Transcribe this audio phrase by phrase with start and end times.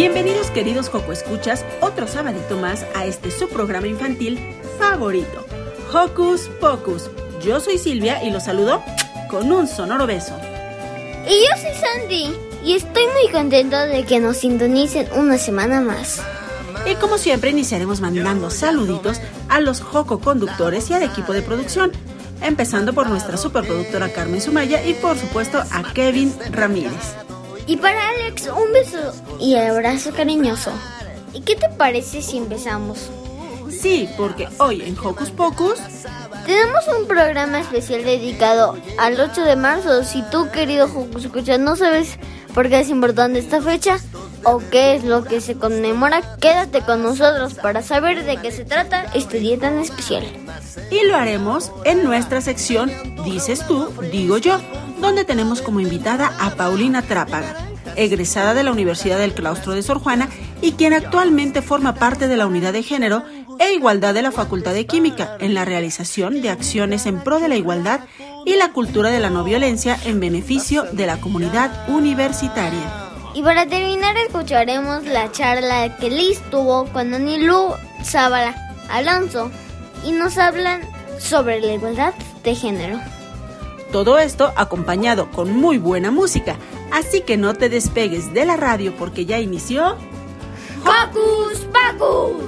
[0.00, 4.38] Bienvenidos queridos Coco Escuchas, otro sabadito más a este su programa infantil
[4.78, 5.44] favorito,
[5.92, 7.10] Hocus Pocus.
[7.42, 8.82] Yo soy Silvia y los saludo
[9.28, 10.34] con un sonoro beso.
[11.28, 12.34] Y yo soy Sandy
[12.64, 16.22] y estoy muy contento de que nos sintonicen una semana más.
[16.90, 21.92] Y como siempre iniciaremos mandando saluditos a los Joco conductores y al equipo de producción,
[22.40, 27.29] empezando por nuestra superproductora Carmen Sumaya y por supuesto a Kevin Ramírez.
[27.66, 30.72] Y para Alex, un beso y abrazo cariñoso.
[31.32, 33.10] ¿Y qué te parece si empezamos?
[33.70, 35.78] Sí, porque hoy en Hocus Pocus
[36.44, 40.02] tenemos un programa especial dedicado al 8 de marzo.
[40.02, 42.18] Si tú, querido Hocus Escucha, no sabes
[42.52, 43.98] por qué es importante esta fecha
[44.42, 48.64] o qué es lo que se conmemora, quédate con nosotros para saber de qué se
[48.64, 50.24] trata este día tan especial.
[50.90, 52.90] Y lo haremos en nuestra sección
[53.24, 54.58] Dices tú, digo yo,
[55.00, 57.56] donde tenemos como invitada a Paulina Trápaga,
[57.96, 60.28] egresada de la Universidad del Claustro de Sor Juana
[60.62, 63.22] y quien actualmente forma parte de la Unidad de Género
[63.58, 67.48] e Igualdad de la Facultad de Química en la realización de acciones en pro de
[67.48, 68.00] la igualdad
[68.46, 73.10] y la cultura de la no violencia en beneficio de la comunidad universitaria.
[73.34, 78.56] Y para terminar escucharemos la charla que Liz tuvo con Anilú Zabala
[78.90, 79.50] Alonso
[80.04, 80.80] y nos hablan
[81.18, 82.98] sobre la igualdad de género.
[83.92, 86.54] Todo esto acompañado con muy buena música,
[86.92, 89.96] así que no te despegues de la radio porque ya inició
[90.84, 92.44] ¡Hocus Pocus!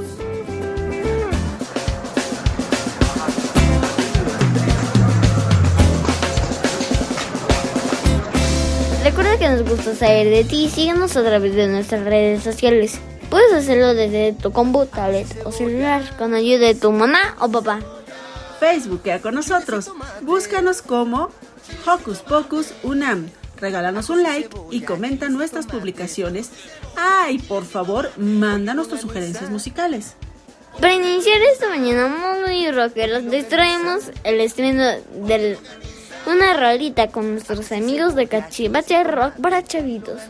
[9.03, 13.01] Recuerda que nos gusta saber de ti y síguenos a través de nuestras redes sociales.
[13.31, 17.81] Puedes hacerlo desde tu combo, tablet o celular con ayuda de tu mamá o papá.
[18.63, 19.91] Facebookea con nosotros.
[20.21, 21.31] Búscanos como
[21.85, 23.29] Hocus Pocus Unam.
[23.57, 26.51] Regálanos un like y comenta nuestras publicaciones.
[26.97, 30.15] Ah, y por favor, mándanos tus sugerencias musicales.
[30.81, 32.07] Para iniciar esta mañana
[32.47, 34.85] muy rockeros, les traemos el estreno
[35.27, 35.59] de
[36.27, 40.23] una rolita con nuestros amigos de Cachivache Rock para chavitos.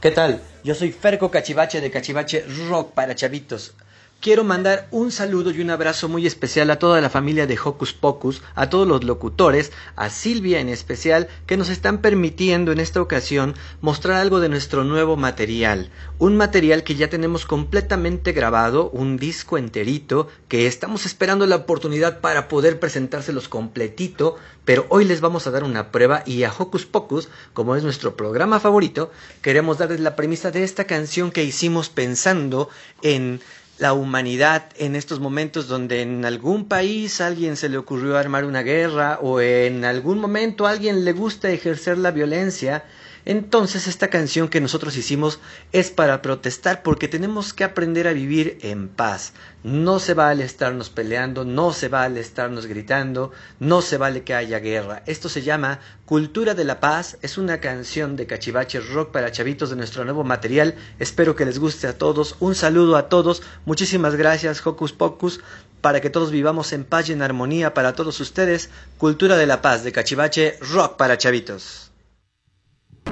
[0.00, 0.40] ¿Qué tal?
[0.62, 3.74] Yo soy Ferco Cachivache de Cachivache Rock para chavitos.
[4.20, 7.94] Quiero mandar un saludo y un abrazo muy especial a toda la familia de Hocus
[7.94, 13.00] Pocus, a todos los locutores, a Silvia en especial, que nos están permitiendo en esta
[13.00, 15.90] ocasión mostrar algo de nuestro nuevo material.
[16.18, 22.20] Un material que ya tenemos completamente grabado, un disco enterito, que estamos esperando la oportunidad
[22.20, 24.36] para poder presentárselos completito,
[24.66, 28.16] pero hoy les vamos a dar una prueba y a Hocus Pocus, como es nuestro
[28.16, 29.10] programa favorito,
[29.40, 32.68] queremos darles la premisa de esta canción que hicimos pensando
[33.00, 33.40] en
[33.80, 38.62] la humanidad en estos momentos donde en algún país alguien se le ocurrió armar una
[38.62, 42.84] guerra o en algún momento alguien le gusta ejercer la violencia,
[43.24, 45.40] entonces esta canción que nosotros hicimos
[45.72, 49.32] es para protestar porque tenemos que aprender a vivir en paz.
[49.62, 54.58] No se vale estarnos peleando, no se vale estarnos gritando, no se vale que haya
[54.58, 55.02] guerra.
[55.06, 59.70] Esto se llama Cultura de la Paz, es una canción de cachivache rock para chavitos
[59.70, 60.74] de nuestro nuevo material.
[60.98, 62.36] Espero que les guste a todos.
[62.40, 63.42] Un saludo a todos.
[63.66, 65.40] Muchísimas gracias, Hocus Pocus,
[65.82, 68.70] para que todos vivamos en paz y en armonía para todos ustedes.
[68.96, 71.89] Cultura de la Paz de cachivache rock para chavitos.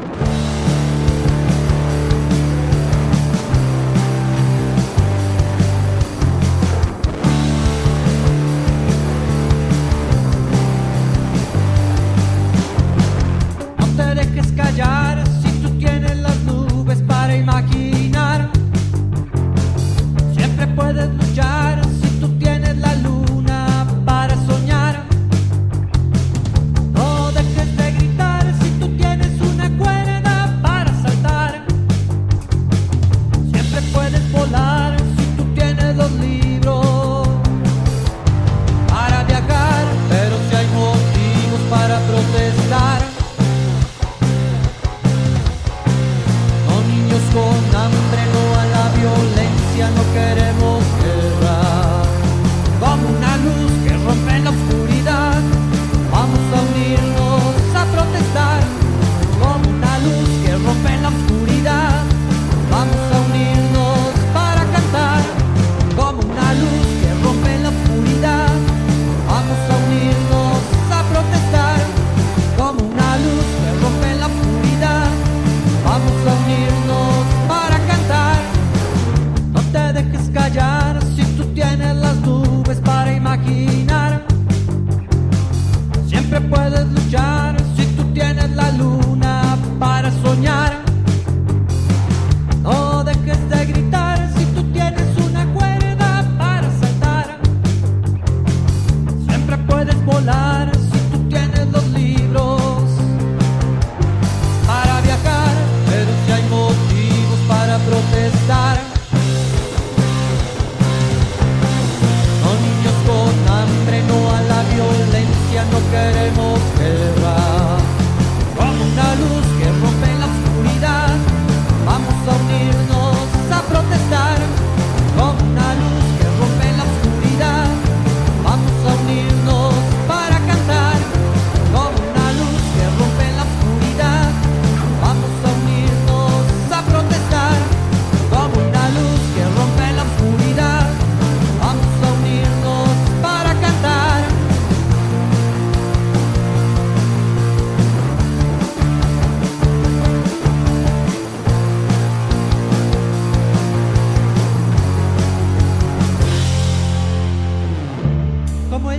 [0.01, 0.28] you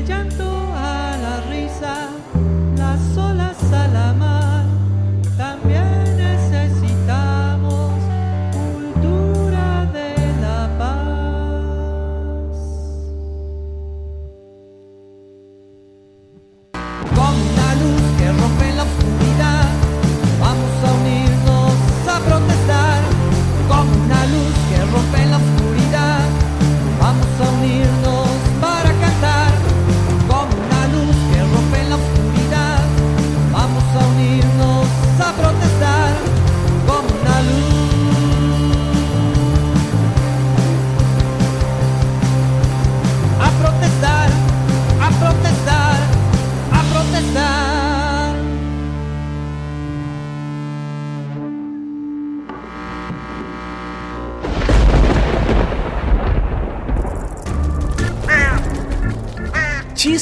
[0.06, 0.69] llanto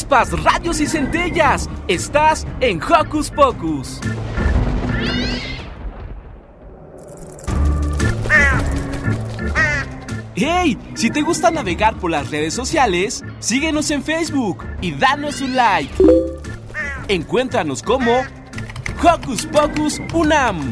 [0.08, 1.70] Chispas, rayos y centellas.
[1.90, 4.00] Estás en Hocus Pocus.
[10.36, 10.78] ¡Hey!
[10.94, 15.94] Si te gusta navegar por las redes sociales, síguenos en Facebook y danos un like.
[17.10, 18.22] Encuéntranos como
[19.04, 20.70] Hocus Pocus Unam.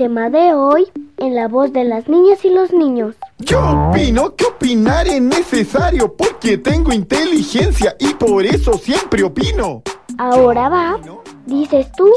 [0.00, 3.16] Tema de hoy en la voz de las niñas y los niños.
[3.36, 9.82] Yo opino que opinar es necesario porque tengo inteligencia y por eso siempre opino.
[10.16, 10.98] Ahora va,
[11.44, 12.10] dices tú,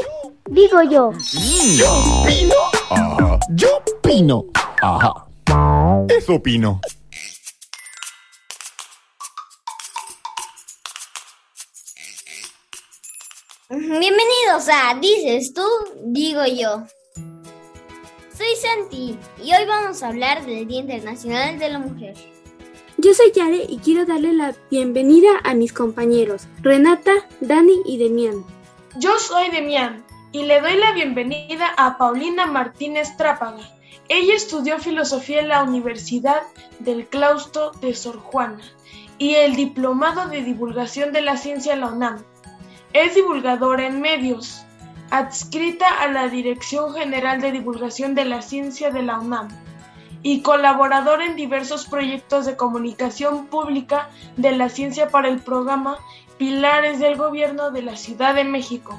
[0.46, 1.12] digo yo.
[1.76, 2.54] Yo opino.
[2.88, 3.38] Ajá.
[3.50, 4.46] Yo opino.
[4.80, 5.26] Ajá.
[6.08, 6.80] Eso opino.
[13.68, 15.66] Bienvenidos a Dices tú,
[16.06, 16.86] digo yo.
[18.54, 22.14] Soy Santi y hoy vamos a hablar del Día Internacional de la Mujer.
[22.98, 28.44] Yo soy Yare y quiero darle la bienvenida a mis compañeros, Renata, Dani y Demian.
[28.96, 33.68] Yo soy Demian y le doy la bienvenida a Paulina Martínez Trápaga.
[34.08, 36.42] Ella estudió filosofía en la Universidad
[36.78, 38.60] del Claustro de Sor Juana
[39.18, 42.22] y el Diplomado de Divulgación de la Ciencia en la UNAM.
[42.92, 44.64] Es divulgadora en medios,
[45.14, 49.46] adscrita a la Dirección General de Divulgación de la Ciencia de la UNAM
[50.24, 55.98] y colaboradora en diversos proyectos de comunicación pública de la ciencia para el programa
[56.36, 58.98] Pilares del Gobierno de la Ciudad de México.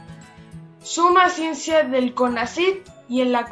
[0.81, 3.49] Suma Ciencia del CONACYT y en la.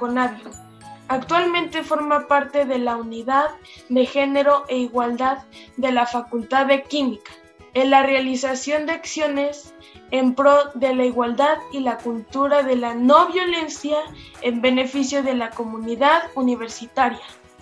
[1.10, 3.50] Actualmente forma parte de la Unidad
[3.90, 5.40] de Género e Igualdad
[5.76, 7.34] de la Facultad de Química,
[7.74, 9.74] en la realización de acciones
[10.14, 13.98] en pro de la igualdad y la cultura de la no violencia
[14.44, 17.20] en beneficio de la comunidad universitaria.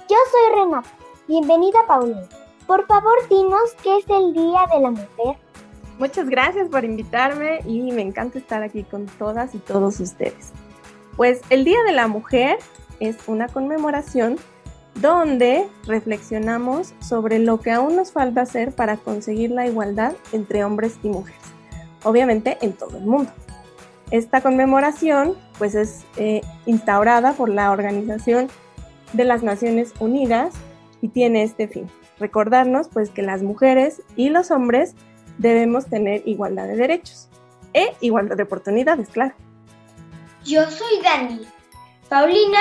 [0.09, 0.89] Yo soy Renata.
[1.29, 2.27] Bienvenida, Paulina.
[2.67, 5.37] Por favor, dinos qué es el Día de la Mujer.
[5.97, 10.51] Muchas gracias por invitarme y me encanta estar aquí con todas y todos ustedes.
[11.15, 12.57] Pues el Día de la Mujer
[12.99, 14.35] es una conmemoración
[14.95, 20.97] donde reflexionamos sobre lo que aún nos falta hacer para conseguir la igualdad entre hombres
[21.01, 21.39] y mujeres,
[22.03, 23.31] obviamente en todo el mundo.
[24.11, 28.49] Esta conmemoración pues es eh, instaurada por la Organización
[29.13, 30.53] de las Naciones Unidas
[31.01, 31.89] y tiene este fin,
[32.19, 34.95] recordarnos pues que las mujeres y los hombres
[35.37, 37.29] debemos tener igualdad de derechos
[37.73, 39.33] e igualdad de oportunidades, claro.
[40.43, 41.41] Yo soy Dani.
[42.09, 42.59] Paulina,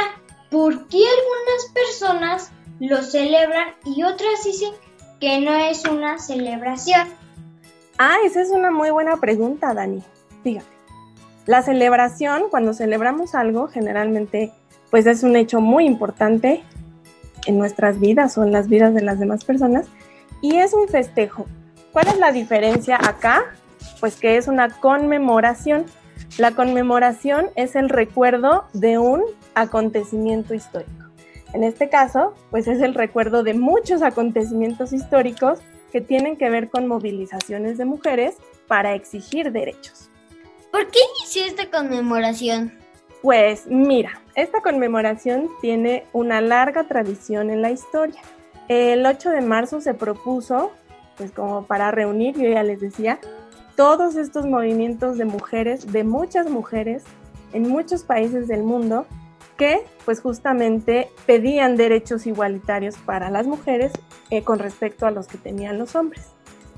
[0.50, 4.72] ¿por qué algunas personas lo celebran y otras dicen
[5.20, 7.08] que no es una celebración?
[8.02, 10.02] Ah, esa es una muy buena pregunta, Dani.
[10.42, 10.64] Fíjate.
[11.44, 14.54] La celebración, cuando celebramos algo, generalmente
[14.90, 16.62] pues es un hecho muy importante
[17.44, 19.86] en nuestras vidas o en las vidas de las demás personas
[20.40, 21.44] y es un festejo.
[21.92, 23.42] ¿Cuál es la diferencia acá?
[24.00, 25.84] Pues que es una conmemoración.
[26.38, 29.22] La conmemoración es el recuerdo de un
[29.54, 31.04] acontecimiento histórico.
[31.52, 35.58] En este caso, pues es el recuerdo de muchos acontecimientos históricos
[35.90, 40.10] que tienen que ver con movilizaciones de mujeres para exigir derechos.
[40.70, 42.72] ¿Por qué inició esta conmemoración?
[43.22, 48.20] Pues mira, esta conmemoración tiene una larga tradición en la historia.
[48.68, 50.70] El 8 de marzo se propuso,
[51.16, 53.18] pues como para reunir, yo ya les decía,
[53.76, 57.04] todos estos movimientos de mujeres, de muchas mujeres,
[57.52, 59.06] en muchos países del mundo,
[59.60, 63.92] que pues justamente pedían derechos igualitarios para las mujeres
[64.30, 66.28] eh, con respecto a los que tenían los hombres.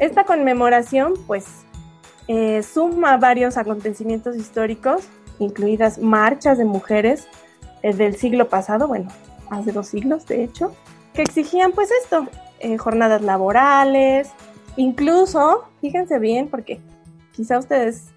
[0.00, 1.46] Esta conmemoración pues
[2.26, 5.04] eh, suma varios acontecimientos históricos,
[5.38, 7.28] incluidas marchas de mujeres
[7.84, 9.10] eh, del siglo pasado, bueno,
[9.48, 10.74] hace dos siglos de hecho,
[11.14, 12.26] que exigían pues esto,
[12.78, 14.28] jornadas laborales,
[14.74, 16.80] incluso, fíjense bien, porque
[17.30, 18.11] quizá ustedes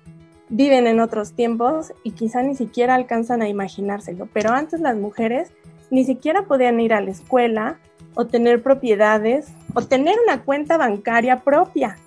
[0.49, 5.51] viven en otros tiempos y quizá ni siquiera alcanzan a imaginárselo, pero antes las mujeres
[5.89, 7.79] ni siquiera podían ir a la escuela
[8.15, 11.97] o tener propiedades o tener una cuenta bancaria propia.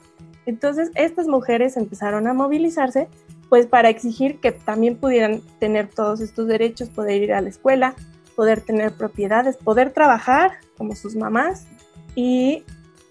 [0.47, 3.09] Entonces estas mujeres empezaron a movilizarse
[3.49, 7.95] pues para exigir que también pudieran tener todos estos derechos, poder ir a la escuela,
[8.37, 11.67] poder tener propiedades, poder trabajar como sus mamás.
[12.15, 12.65] Y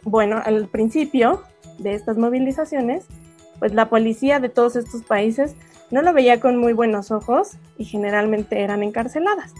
[0.03, 1.43] bueno, al principio
[1.79, 3.05] de estas movilizaciones,
[3.59, 5.55] pues la policía de todos estos países
[5.91, 9.53] no lo veía con muy buenos ojos y generalmente eran encarceladas.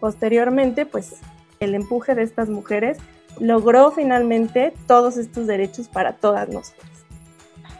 [0.00, 1.16] Posteriormente, pues
[1.60, 2.98] el empuje de estas mujeres
[3.38, 6.90] logró finalmente todos estos derechos para todas nosotras.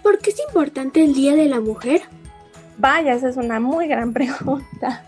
[0.02, 2.02] ¿Por qué es importante el Día de la Mujer?
[2.78, 5.04] Vaya, esa es una muy gran pregunta.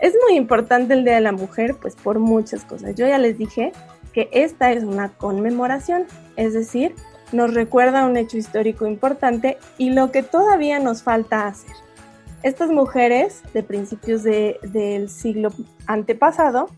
[0.00, 2.94] Es muy importante el Día de la Mujer, pues por muchas cosas.
[2.96, 3.72] Yo ya les dije
[4.12, 6.06] que esta es una conmemoración,
[6.36, 6.94] es decir,
[7.32, 11.74] nos recuerda un hecho histórico importante y lo que todavía nos falta hacer.
[12.42, 15.52] Estas mujeres de principios del siglo
[15.86, 16.68] antepasado,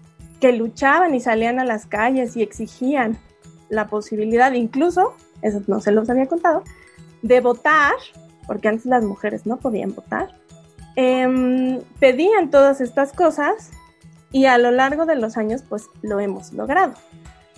[0.41, 3.17] que luchaban y salían a las calles y exigían
[3.69, 6.65] la posibilidad, incluso, eso no se los había contado,
[7.23, 7.95] de votar,
[8.47, 10.35] porque antes las mujeres no podían votar,
[10.97, 13.71] em, pedían todas estas cosas
[14.33, 16.95] y a lo largo de los años pues lo hemos logrado.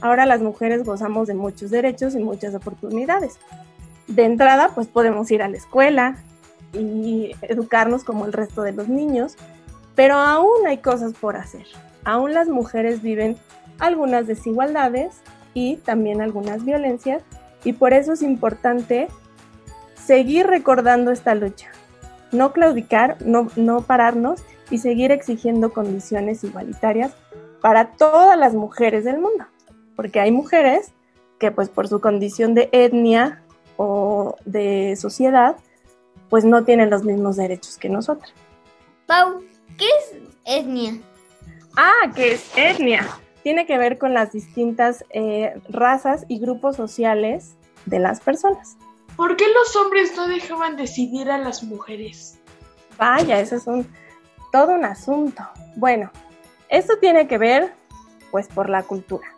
[0.01, 3.39] Ahora las mujeres gozamos de muchos derechos y muchas oportunidades.
[4.07, 6.17] De entrada pues podemos ir a la escuela
[6.73, 9.37] y educarnos como el resto de los niños,
[9.95, 11.67] pero aún hay cosas por hacer.
[12.05, 13.37] Aún las mujeres viven
[13.79, 15.17] algunas desigualdades
[15.55, 17.23] y también algunas violencias
[17.65, 19.09] y por eso es importante
[19.95, 21.69] seguir recordando esta lucha,
[22.31, 27.13] no claudicar, no, no pararnos y seguir exigiendo condiciones igualitarias
[27.63, 29.47] para todas las mujeres del mundo,
[29.97, 30.93] porque hay mujeres
[31.39, 33.43] que pues por su condición de etnia
[33.77, 35.57] o de sociedad,
[36.31, 38.33] pues no tienen los mismos derechos que nosotras.
[39.07, 39.43] Pau,
[39.77, 40.99] ¿qué es etnia?
[41.77, 43.07] Ah, ¿qué es etnia?
[43.43, 48.77] Tiene que ver con las distintas eh, razas y grupos sociales de las personas.
[49.17, 52.39] ¿Por qué los hombres no dejaban decidir a las mujeres?
[52.97, 53.87] Vaya, eso es un
[54.51, 55.43] todo un asunto.
[55.75, 56.13] Bueno,
[56.69, 57.75] esto tiene que ver
[58.31, 59.34] pues por la cultura.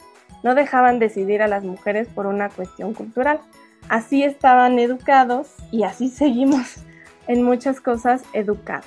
[0.46, 3.40] No dejaban decidir a las mujeres por una cuestión cultural.
[3.88, 6.76] Así estaban educados y así seguimos
[7.26, 8.86] en muchas cosas educados.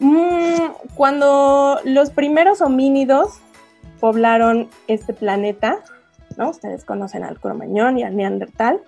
[0.00, 3.38] Mm, cuando los primeros homínidos
[4.00, 5.78] poblaron este planeta,
[6.36, 6.50] ¿no?
[6.50, 8.80] Ustedes conocen al Cromañón y al Neandertal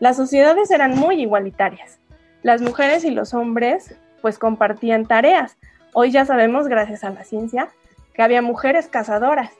[0.00, 1.98] las sociedades eran muy igualitarias.
[2.42, 5.58] Las mujeres y los hombres pues compartían tareas.
[5.92, 7.68] Hoy ya sabemos, gracias a la ciencia,
[8.14, 9.50] que había mujeres cazadoras.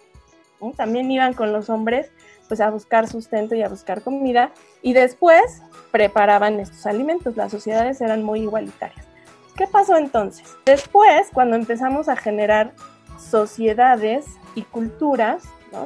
[0.77, 2.11] También iban con los hombres
[2.49, 4.51] pues a buscar sustento y a buscar comida
[4.83, 5.63] y después
[5.93, 7.37] preparaban estos alimentos.
[7.37, 9.07] Las sociedades eran muy igualitarias.
[9.55, 10.57] ¿Qué pasó entonces?
[10.65, 12.73] Después, cuando empezamos a generar
[13.19, 14.25] sociedades
[14.55, 15.43] y culturas,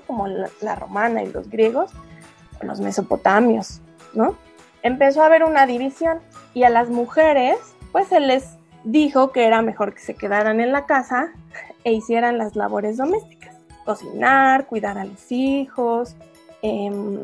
[0.07, 1.91] como la, romana y los griegos,
[2.61, 3.81] los mesopotamios,
[4.14, 4.37] ¿no?
[4.83, 6.21] Empezó a haber una división
[6.55, 7.57] y a las mujeres,
[7.93, 11.33] pues se les dijo que era mejor que se quedaran en la casa
[11.85, 16.17] e hicieran las labores domésticas, cocinar, cuidar a los hijos,
[16.62, 17.21] em,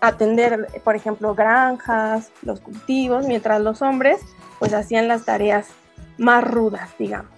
[0.00, 4.20] atender, por ejemplo, granjas, los cultivos, mientras los hombres
[4.58, 5.68] pues hacían las tareas
[6.18, 7.30] más rudas, digamos.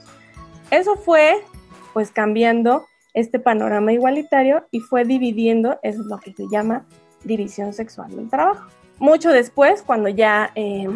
[0.70, 1.44] eso fue
[1.92, 6.86] pues cambiando este panorama igualitario y fue dividiendo, es lo que se llama
[7.24, 8.66] división sexual del trabajo.
[8.98, 10.88] Mucho después, cuando ya eh,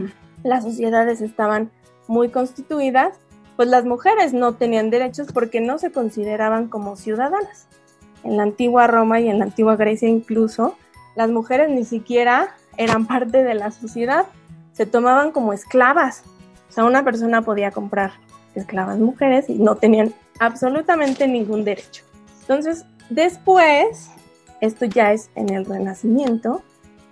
[0.43, 1.71] las sociedades estaban
[2.09, 3.19] muy constituidas,
[3.57, 7.67] pues las mujeres no tenían derechos porque no se consideraban como ciudadanas.
[8.23, 10.77] En la antigua Roma y en la antigua Grecia incluso,
[11.15, 14.27] las mujeres ni siquiera eran parte de la sociedad,
[14.73, 16.23] se tomaban como esclavas.
[16.69, 18.13] O sea, una persona podía comprar
[18.55, 22.05] esclavas mujeres y no tenían absolutamente ningún derecho.
[22.43, 24.11] Entonces, después,
[24.61, 26.63] esto ya es en el Renacimiento,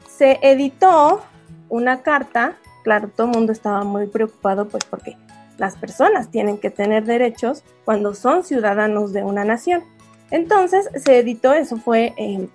[0.08, 1.22] se editó
[1.68, 5.16] una carta, claro, todo el mundo estaba muy preocupado pues porque
[5.58, 9.84] las personas tienen que tener derechos cuando son ciudadanos de una nación.
[10.30, 12.50] Entonces se editó, eso fue en,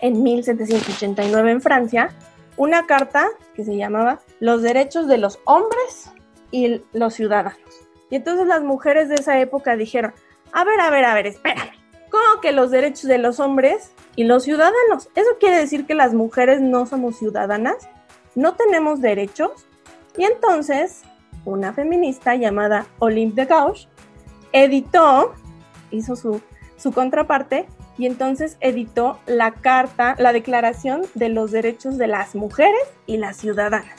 [0.00, 2.10] en 1789 en Francia,
[2.56, 6.10] una carta que se llamaba Los derechos de los hombres
[6.50, 7.58] y los ciudadanos.
[8.10, 10.12] Y entonces las mujeres de esa época dijeron,
[10.52, 11.72] a ver, a ver, a ver, espérame,
[12.10, 15.08] ¿cómo que los derechos de los hombres y los ciudadanos?
[15.14, 17.88] ¿Eso quiere decir que las mujeres no somos ciudadanas?
[18.34, 19.66] ¿No tenemos derechos?
[20.16, 21.02] Y entonces
[21.46, 23.88] una feminista llamada Olympe de Gauche
[24.52, 25.32] editó,
[25.90, 26.42] hizo su,
[26.76, 32.82] su contraparte y entonces editó la carta, la declaración de los derechos de las mujeres
[33.06, 33.96] y las ciudadanas.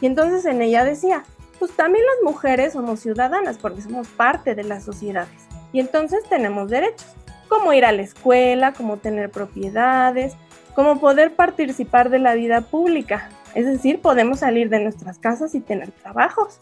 [0.00, 1.24] Y entonces en ella decía,
[1.58, 5.46] pues también las mujeres somos ciudadanas porque somos parte de las sociedades.
[5.72, 7.06] Y entonces tenemos derechos,
[7.48, 10.34] como ir a la escuela, como tener propiedades,
[10.74, 13.28] como poder participar de la vida pública.
[13.54, 16.60] Es decir, podemos salir de nuestras casas y tener trabajos,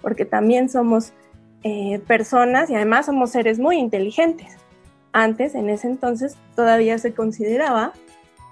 [0.00, 1.12] porque también somos
[1.64, 4.56] eh, personas y además somos seres muy inteligentes.
[5.12, 7.92] Antes, en ese entonces, todavía se consideraba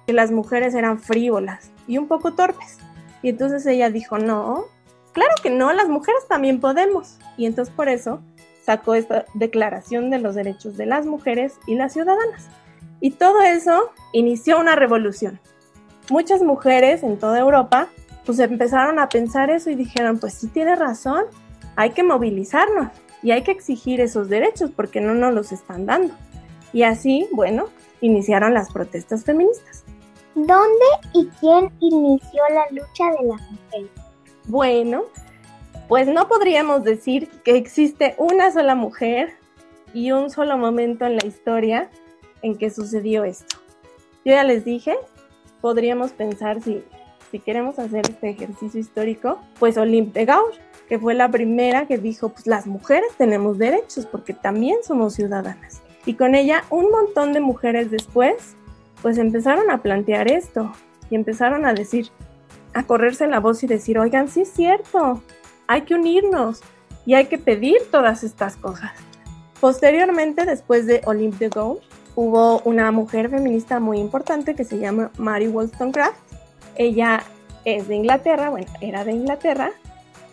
[0.06, 2.78] que las mujeres eran frívolas y un poco torpes.
[3.22, 4.64] Y entonces ella dijo, no,
[5.12, 7.18] claro que no, las mujeres también podemos.
[7.36, 8.20] Y entonces por eso
[8.64, 12.48] sacó esta declaración de los derechos de las mujeres y las ciudadanas.
[13.00, 15.40] Y todo eso inició una revolución.
[16.10, 17.88] Muchas mujeres en toda Europa
[18.24, 21.24] pues empezaron a pensar eso y dijeron, pues sí tiene razón,
[21.76, 22.88] hay que movilizarnos
[23.22, 26.12] y hay que exigir esos derechos porque no nos los están dando.
[26.72, 27.66] Y así, bueno,
[28.00, 29.84] iniciaron las protestas feministas.
[30.34, 33.90] ¿Dónde y quién inició la lucha de las mujeres?
[34.46, 35.04] Bueno,
[35.88, 39.30] pues no podríamos decir que existe una sola mujer
[39.94, 41.90] y un solo momento en la historia
[42.42, 43.56] en que sucedió esto.
[44.24, 44.96] Yo ya les dije,
[45.66, 46.84] podríamos pensar si,
[47.32, 51.98] si queremos hacer este ejercicio histórico, pues Olympe de Gauche, que fue la primera que
[51.98, 55.82] dijo, pues las mujeres tenemos derechos porque también somos ciudadanas.
[56.04, 58.54] Y con ella un montón de mujeres después,
[59.02, 60.70] pues empezaron a plantear esto
[61.10, 62.10] y empezaron a decir,
[62.72, 65.20] a correrse la voz y decir, oigan, sí es cierto,
[65.66, 66.60] hay que unirnos
[67.06, 68.92] y hay que pedir todas estas cosas.
[69.60, 71.82] Posteriormente, después de Olympe de Gaulle,
[72.16, 76.18] hubo una mujer feminista muy importante que se llama Mary Wollstonecraft.
[76.74, 77.22] Ella
[77.64, 79.70] es de Inglaterra, bueno, era de Inglaterra,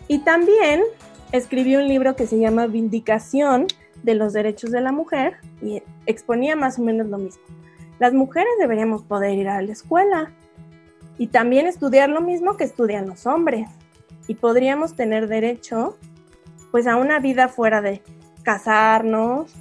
[0.08, 0.82] y también
[1.30, 3.66] escribió un libro que se llama Vindicación
[4.02, 7.42] de los derechos de la mujer y exponía más o menos lo mismo.
[7.98, 10.32] Las mujeres deberíamos poder ir a la escuela
[11.18, 13.68] y también estudiar lo mismo que estudian los hombres
[14.26, 15.96] y podríamos tener derecho
[16.70, 18.02] pues a una vida fuera de
[18.42, 19.52] casarnos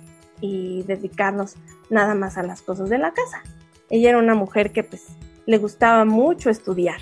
[0.41, 1.55] y dedicarnos
[1.93, 3.43] nada más a las cosas de la casa.
[3.89, 5.05] Ella era una mujer que pues
[5.45, 6.99] le gustaba mucho estudiar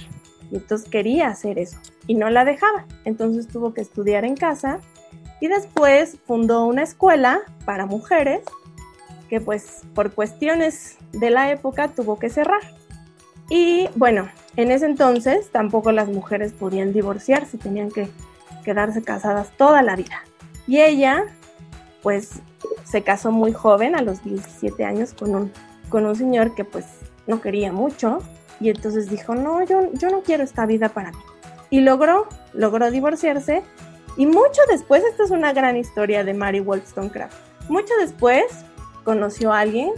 [0.52, 1.78] y entonces quería hacer eso
[2.08, 2.86] y no la dejaba.
[3.06, 4.80] Entonces tuvo que estudiar en casa
[5.40, 8.42] y después fundó una escuela para mujeres
[9.30, 12.62] que pues por cuestiones de la época tuvo que cerrar.
[13.50, 18.10] Y bueno, en ese entonces tampoco las mujeres podían divorciarse, tenían que
[18.64, 20.24] quedarse casadas toda la vida.
[20.68, 21.26] Y ella
[22.02, 22.42] pues
[22.84, 25.52] se casó muy joven, a los 17 años, con un,
[25.90, 26.86] con un señor que pues
[27.28, 28.20] no quería mucho.
[28.60, 31.18] Y entonces dijo, no, yo, yo no quiero esta vida para mí.
[31.70, 33.64] Y logró, logró divorciarse
[34.18, 37.34] y mucho después, esta es una gran historia de Mary Wollstonecraft.
[37.70, 38.44] Mucho después
[39.04, 39.92] conoció a alguien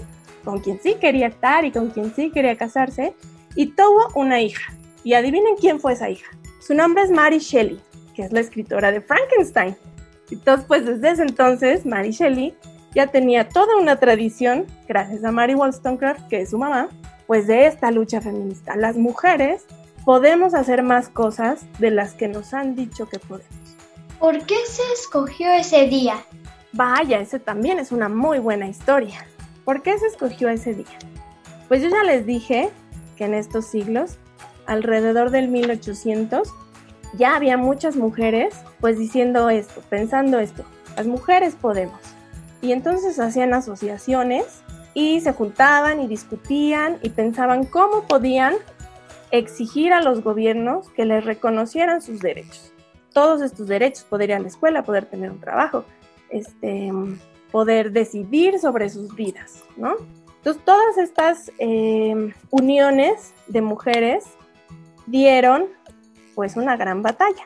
[0.44, 3.16] con quien sí quería estar y con quien sí quería casarse
[3.56, 4.74] y tuvo una hija.
[5.04, 6.30] Y adivinen quién fue esa hija.
[6.60, 7.82] Su nombre es Mary Shelley,
[8.16, 9.76] que es la escritora de Frankenstein.
[10.34, 12.56] Entonces, pues desde ese entonces, Mary Shelley
[12.94, 16.90] ya tenía toda una tradición, gracias a Mary Wollstonecraft, que es su mamá,
[17.28, 18.76] pues de esta lucha feminista.
[18.76, 19.66] Las mujeres
[20.06, 23.54] podemos hacer más cosas de las que nos han dicho que podemos.
[24.20, 26.16] ¿Por qué se escogió ese día?
[26.72, 29.26] Vaya, ese también es una muy buena historia.
[29.66, 30.98] ¿Por qué se escogió ese día?
[31.68, 32.70] Pues yo ya les dije
[33.16, 34.18] que en estos siglos,
[34.66, 36.50] alrededor del 1800,
[37.18, 40.64] ya había muchas mujeres pues diciendo esto, pensando esto,
[40.96, 42.00] las mujeres podemos.
[42.62, 48.56] Y entonces hacían asociaciones y se juntaban y discutían y pensaban cómo podían
[49.32, 52.72] exigir a los gobiernos que les reconocieran sus derechos.
[53.14, 55.86] Todos estos derechos, poder ir a la escuela, poder tener un trabajo,
[56.30, 56.92] este,
[57.52, 59.96] poder decidir sobre sus vidas, ¿no?
[60.38, 64.26] Entonces, todas estas eh, uniones de mujeres
[65.06, 65.68] dieron
[66.36, 67.46] pues una gran batalla.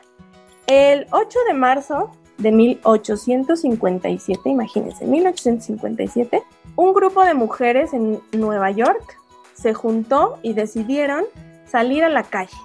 [0.66, 6.42] El 8 de marzo de 1857, imagínense, 1857,
[6.76, 9.18] un grupo de mujeres en Nueva York
[9.54, 11.24] se juntó y decidieron
[11.66, 12.56] salir a la calle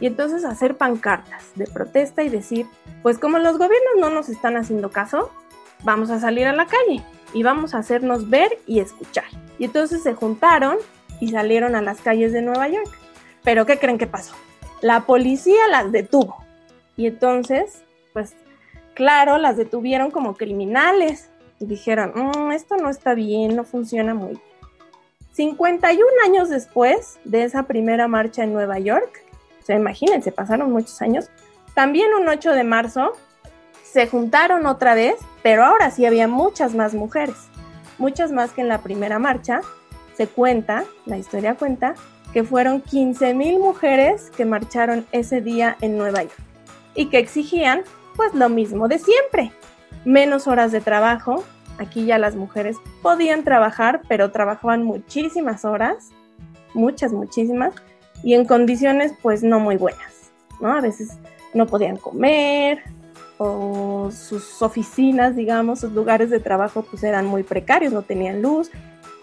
[0.00, 2.66] y entonces hacer pancartas de protesta y decir,
[3.02, 5.30] pues como los gobiernos no nos están haciendo caso,
[5.82, 7.02] vamos a salir a la calle
[7.32, 9.24] y vamos a hacernos ver y escuchar.
[9.58, 10.76] Y entonces se juntaron
[11.20, 12.90] y salieron a las calles de Nueva York.
[13.42, 14.34] Pero ¿qué creen que pasó?
[14.80, 16.44] La policía las detuvo.
[16.96, 18.34] Y entonces, pues
[18.94, 21.30] claro, las detuvieron como criminales.
[21.60, 24.42] Y dijeron, mm, esto no está bien, no funciona muy bien.
[25.32, 29.22] 51 años después de esa primera marcha en Nueva York,
[29.62, 31.30] o sea, imagínense, pasaron muchos años,
[31.74, 33.12] también un 8 de marzo
[33.84, 35.14] se juntaron otra vez,
[35.44, 37.36] pero ahora sí había muchas más mujeres,
[37.98, 39.60] muchas más que en la primera marcha.
[40.16, 41.94] Se cuenta, la historia cuenta,
[42.38, 46.38] que fueron 15 mil mujeres que marcharon ese día en Nueva York
[46.94, 47.82] y que exigían
[48.14, 49.50] pues lo mismo de siempre,
[50.04, 51.42] menos horas de trabajo,
[51.78, 56.10] Aquí ya las mujeres podían trabajar, pero trabajaban muchísimas horas,
[56.74, 57.74] muchas, muchísimas,
[58.22, 60.72] y en condiciones pues no muy buenas, ¿no?
[60.72, 61.18] A veces
[61.54, 62.84] no podían comer
[63.38, 68.70] o sus oficinas, digamos, sus lugares de trabajo pues eran muy precarios, no tenían luz,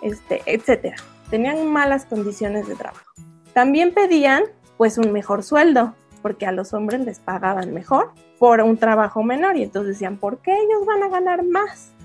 [0.01, 0.97] este, etcétera.
[1.29, 3.11] Tenían malas condiciones de trabajo.
[3.53, 4.43] También pedían
[4.77, 9.55] pues un mejor sueldo, porque a los hombres les pagaban mejor por un trabajo menor
[9.55, 11.95] y entonces decían, ¿por qué ellos van a ganar más?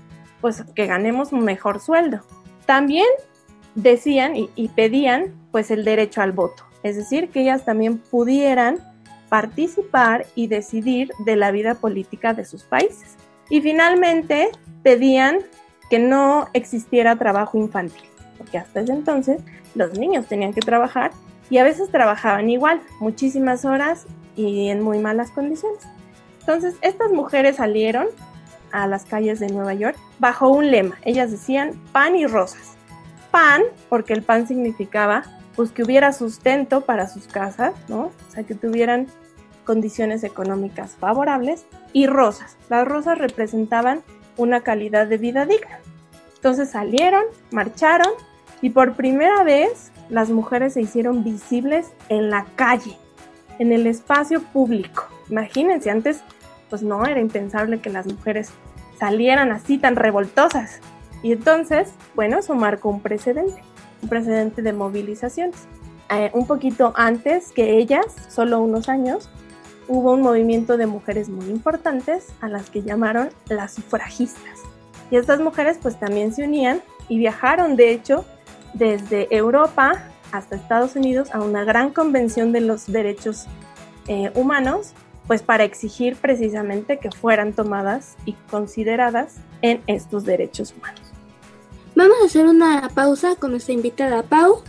[0.41, 2.21] pues que ganemos un mejor sueldo.
[2.65, 3.07] También
[3.75, 8.79] decían y, pedían pues el derecho al voto, es decir, que ellas también pudieran
[9.29, 13.15] participar y decidir de la vida política de sus países.
[13.49, 14.49] Y finalmente
[14.83, 15.39] pedían
[15.89, 18.09] que no existiera trabajo infantil,
[18.41, 19.39] porque hasta ese entonces
[19.75, 21.11] los niños tenían que trabajar
[21.51, 25.83] y a veces trabajaban igual, muchísimas horas y en muy malas condiciones.
[26.39, 28.07] Entonces, estas mujeres salieron
[28.71, 30.97] a las calles de Nueva York bajo un lema.
[31.03, 32.75] Ellas decían pan y rosas.
[33.29, 35.23] Pan, porque el pan significaba
[35.55, 38.05] pues que hubiera sustento para sus casas, ¿no?
[38.05, 39.05] O sea, que tuvieran
[39.65, 41.65] condiciones económicas favorables.
[41.93, 42.57] Y rosas.
[42.69, 44.01] Las rosas representaban
[44.35, 45.79] una calidad de vida digna.
[46.35, 48.09] Entonces salieron, marcharon
[48.61, 52.97] y por primera vez las mujeres se hicieron visibles en la calle,
[53.59, 55.07] en el espacio público.
[55.29, 56.21] Imagínense, antes
[56.69, 58.51] pues no, era impensable que las mujeres
[58.97, 60.79] salieran así tan revoltosas.
[61.21, 63.61] Y entonces, bueno, eso marcó un precedente,
[64.01, 65.67] un precedente de movilizaciones.
[66.09, 69.29] Eh, un poquito antes que ellas, solo unos años,
[69.87, 74.59] hubo un movimiento de mujeres muy importantes a las que llamaron las sufragistas.
[75.09, 78.25] Y estas mujeres pues también se unían y viajaron, de hecho,
[78.73, 83.45] desde Europa hasta Estados Unidos a una gran convención de los derechos
[84.07, 84.93] eh, humanos
[85.27, 91.01] pues para exigir precisamente que fueran tomadas y consideradas en estos derechos humanos.
[91.95, 94.63] Vamos a hacer una pausa con nuestra invitada Pau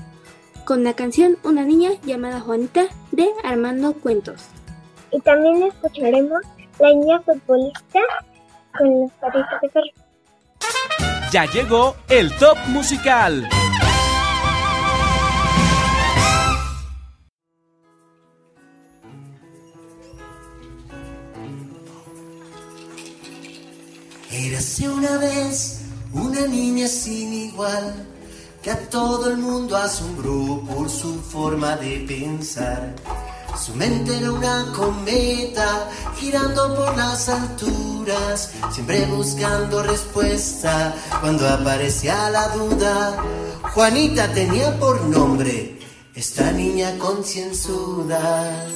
[0.64, 4.46] con la canción Una niña llamada Juanita de Armando Cuentos.
[5.10, 6.40] Y también escucharemos
[6.78, 8.00] La niña futbolista
[8.78, 9.86] con los patitos de perro.
[11.32, 13.48] Ya llegó el top musical.
[24.44, 28.08] Érase una vez una niña sin igual
[28.60, 32.92] que a todo el mundo asombró por su forma de pensar.
[33.56, 42.48] Su mente era una cometa girando por las alturas, siempre buscando respuesta cuando aparecía la
[42.48, 43.22] duda.
[43.74, 45.78] Juanita tenía por nombre
[46.16, 48.66] esta niña concienzuda.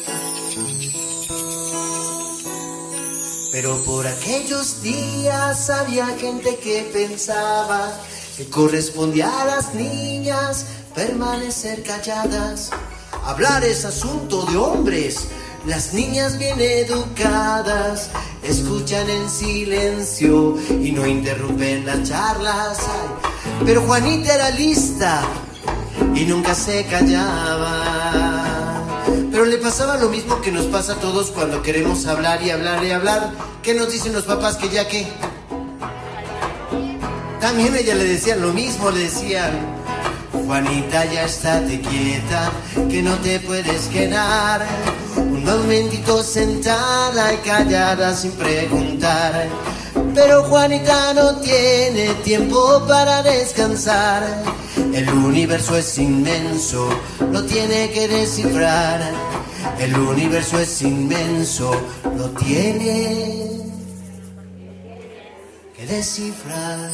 [3.57, 7.91] Pero por aquellos días había gente que pensaba
[8.37, 12.71] que correspondía a las niñas permanecer calladas.
[13.25, 15.29] Hablar es asunto de hombres,
[15.65, 18.11] las niñas bien educadas
[18.43, 22.77] escuchan en silencio y no interrumpen las charlas.
[23.65, 25.23] pero Juanita era lista
[26.15, 27.96] y nunca se callaba.
[29.37, 32.83] Pero le pasaba lo mismo que nos pasa a todos cuando queremos hablar y hablar
[32.83, 33.33] y hablar.
[33.63, 35.07] ¿Qué nos dicen los papás que ya que?
[37.39, 39.51] También ella le decían lo mismo, le decían,
[40.33, 42.51] Juanita ya estate quieta,
[42.89, 44.65] que no te puedes quedar.
[45.17, 49.49] Un momentito sentada y callada sin preguntar.
[50.15, 54.23] Pero Juanita no tiene tiempo para descansar.
[54.77, 56.89] El universo es inmenso,
[57.33, 59.01] lo tiene que descifrar.
[59.79, 61.71] El universo es inmenso,
[62.17, 63.61] lo tiene
[65.77, 66.91] que descifrar.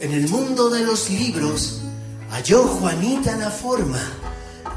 [0.00, 1.80] En el mundo de los libros
[2.30, 4.00] halló Juanita la forma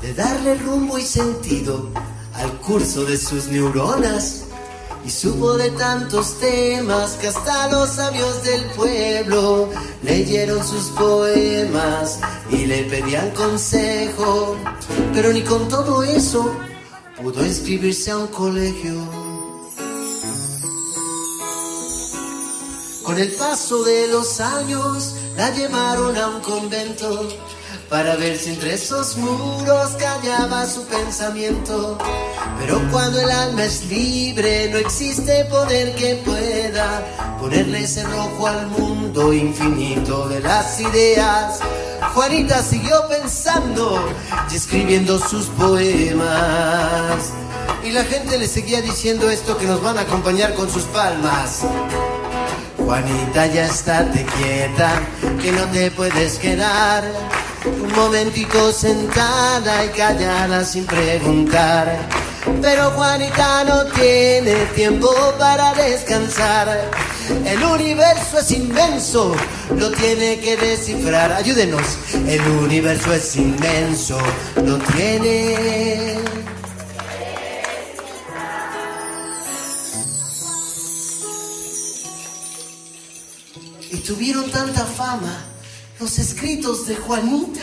[0.02, 1.92] de darle rumbo y sentido
[2.40, 4.44] al curso de sus neuronas
[5.06, 9.70] y supo de tantos temas que hasta los sabios del pueblo
[10.04, 14.58] leyeron sus poemas y le pedían consejo,
[15.14, 16.54] pero ni con todo eso
[17.22, 18.96] pudo inscribirse a un colegio.
[23.04, 27.28] Con el paso de los años la llevaron a un convento
[27.90, 31.98] para ver si entre esos muros callaba su pensamiento.
[32.60, 39.34] Pero cuando el alma es libre, no existe poder que pueda ponerle cerrojo al mundo
[39.34, 41.60] infinito de las ideas.
[42.14, 44.00] Juanita siguió pensando
[44.52, 47.32] y escribiendo sus poemas.
[47.84, 51.62] Y la gente le seguía diciendo esto que nos van a acompañar con sus palmas.
[52.78, 55.02] Juanita, ya estate quieta,
[55.42, 57.04] que no te puedes quedar
[57.66, 62.08] un momentito sentada y callada sin preguntar.
[62.62, 66.90] Pero Juanita no tiene tiempo para descansar.
[67.46, 69.36] El universo es inmenso,
[69.76, 71.32] lo tiene que descifrar.
[71.34, 71.84] Ayúdenos.
[72.28, 74.18] El universo es inmenso,
[74.64, 76.18] lo tiene.
[83.92, 85.49] Y tuvieron tanta fama
[86.00, 87.62] los escritos de Juanita,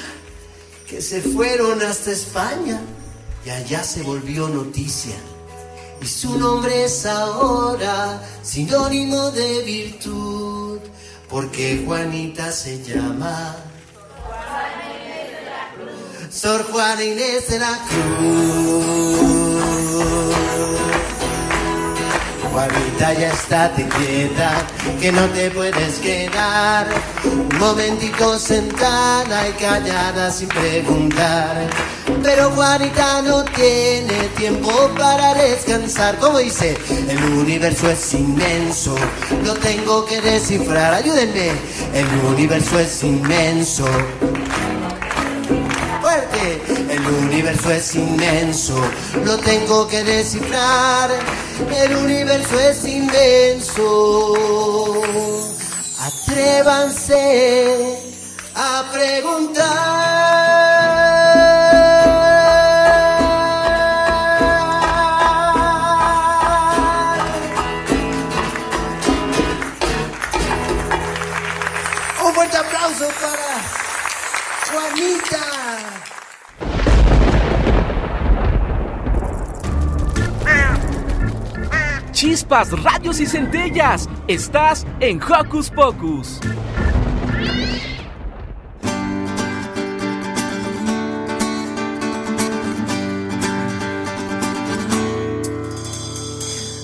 [0.89, 2.81] que se fueron hasta España
[3.45, 5.17] y allá se volvió noticia.
[6.01, 10.79] Y su nombre es ahora sinónimo de virtud,
[11.29, 13.57] porque Juanita se llama
[16.31, 19.46] Sor Juana Inés de la Cruz.
[22.57, 24.67] Juanita, ya estate quieta,
[24.99, 26.87] que no te puedes quedar.
[27.23, 31.69] Un momentito sentada y callada sin preguntar.
[32.23, 36.17] Pero Juanita no tiene tiempo para descansar.
[36.17, 36.79] Como dice,
[37.11, 38.97] el universo es inmenso,
[39.45, 40.95] lo tengo que descifrar.
[40.95, 41.51] Ayúdenme,
[41.93, 43.85] el universo es inmenso.
[46.01, 48.75] Fuerte, el universo es inmenso,
[49.25, 51.11] lo tengo que descifrar.
[51.75, 54.35] El universo es inmenso.
[55.99, 57.99] Atrévanse
[58.55, 60.26] a preguntar.
[82.37, 84.11] Chispas, radios y centellas.
[84.29, 86.39] Estás en Hocus Pocus.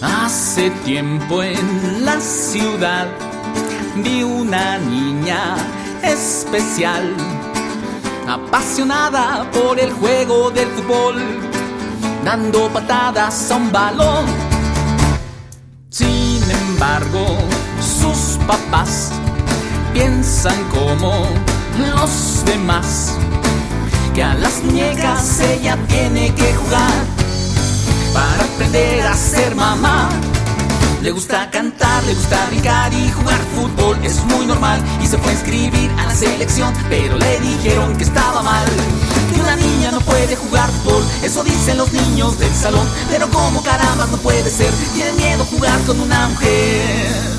[0.00, 3.08] Hace tiempo en la ciudad
[3.96, 5.56] vi una niña
[6.02, 7.14] especial,
[8.26, 11.16] apasionada por el juego del fútbol,
[12.24, 14.41] dando patadas a un balón.
[16.82, 17.38] Embargo,
[17.78, 19.12] sus papás
[19.92, 21.28] piensan como
[21.78, 23.16] los demás,
[24.12, 26.92] que a las muñecas ella tiene que jugar
[28.12, 30.08] para aprender a ser mamá.
[31.02, 35.30] Le gusta cantar, le gusta brincar y jugar fútbol, es muy normal y se fue
[35.30, 38.66] a inscribir a la selección, pero le dijeron que estaba mal.
[39.42, 44.06] Una niña no puede jugar fútbol, eso dicen los niños del salón, pero como caramba
[44.06, 47.31] no puede ser, tienen miedo jugar con una mujer.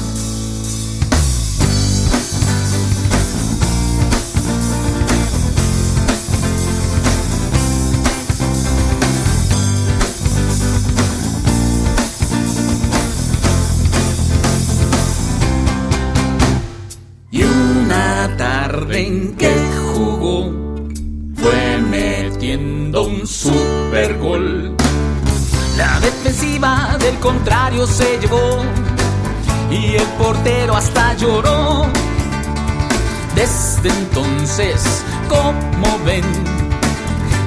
[27.88, 28.64] Se llevó
[29.70, 31.86] y el portero hasta lloró.
[33.36, 36.24] Desde entonces, como ven,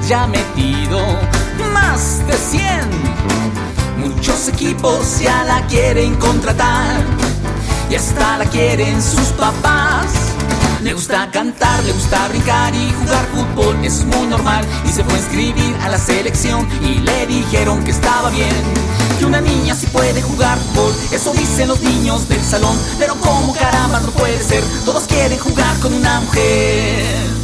[0.07, 0.99] ya ha metido
[1.73, 2.65] más de 100.
[3.97, 7.01] Muchos equipos ya la quieren contratar
[7.89, 10.07] y hasta la quieren sus papás.
[10.83, 14.63] Le gusta cantar, le gusta brincar y jugar fútbol, es muy normal.
[14.85, 19.06] Y se fue a inscribir a la selección y le dijeron que estaba bien.
[19.27, 22.77] Una niña sí puede jugar fútbol, eso dicen los niños del salón.
[22.97, 27.36] Pero como caramba no puede ser, todos quieren jugar con una mujer.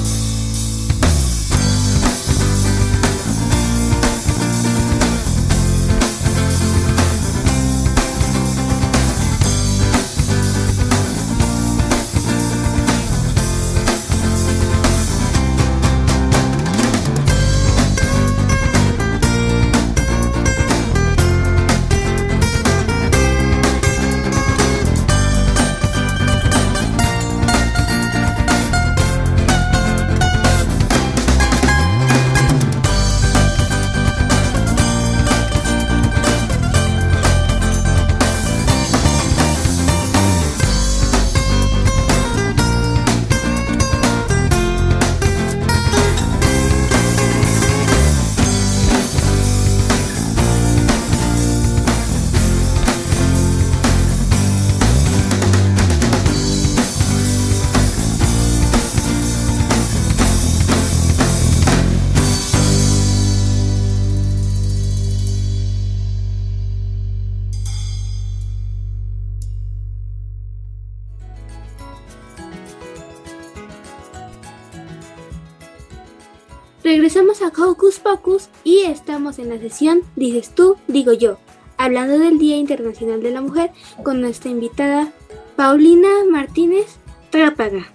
[77.44, 81.38] A Hocus Pocus y estamos en la sesión Dices tú, digo yo,
[81.78, 85.12] hablando del Día Internacional de la Mujer con nuestra invitada
[85.58, 86.98] Paulina Martínez
[87.32, 87.88] Trápaga.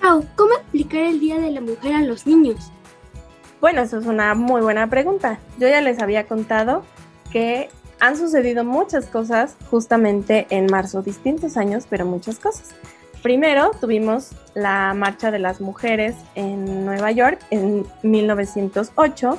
[0.00, 2.72] Pau, ¿cómo explicar el Día de la Mujer a los niños?
[3.60, 5.38] Bueno, eso es una muy buena pregunta.
[5.58, 6.82] Yo ya les había contado
[7.30, 12.70] que han sucedido muchas cosas justamente en marzo, distintos años, pero muchas cosas.
[13.22, 19.38] Primero tuvimos la Marcha de las Mujeres en Nueva York en 1908.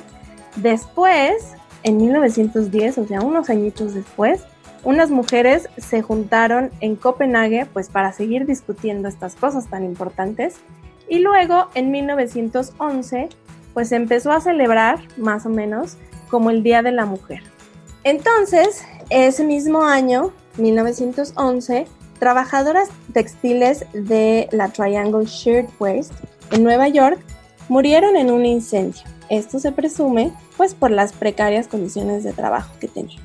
[0.56, 4.42] Después, en 1910, o sea, unos añitos después,
[4.84, 10.56] unas mujeres se juntaron en Copenhague pues para seguir discutiendo estas cosas tan importantes.
[11.08, 13.28] Y luego, en 1911,
[13.74, 15.96] pues empezó a celebrar, más o menos,
[16.28, 17.42] como el Día de la Mujer.
[18.04, 21.86] Entonces, ese mismo año, 1911,
[22.22, 26.12] trabajadoras textiles de la Triangle Shirtwaist
[26.52, 27.18] en Nueva York
[27.68, 29.02] murieron en un incendio.
[29.28, 33.20] Esto se presume pues por las precarias condiciones de trabajo que tenían.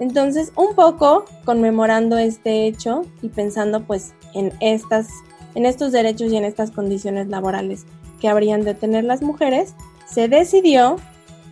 [0.00, 5.06] Entonces, un poco conmemorando este hecho y pensando pues en estas
[5.54, 7.86] en estos derechos y en estas condiciones laborales
[8.20, 10.96] que habrían de tener las mujeres, se decidió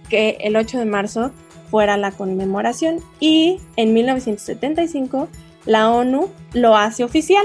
[0.08, 1.30] que el 8 de marzo
[1.70, 5.28] fuera la conmemoración y en 1975
[5.66, 7.44] la ONU lo hace oficial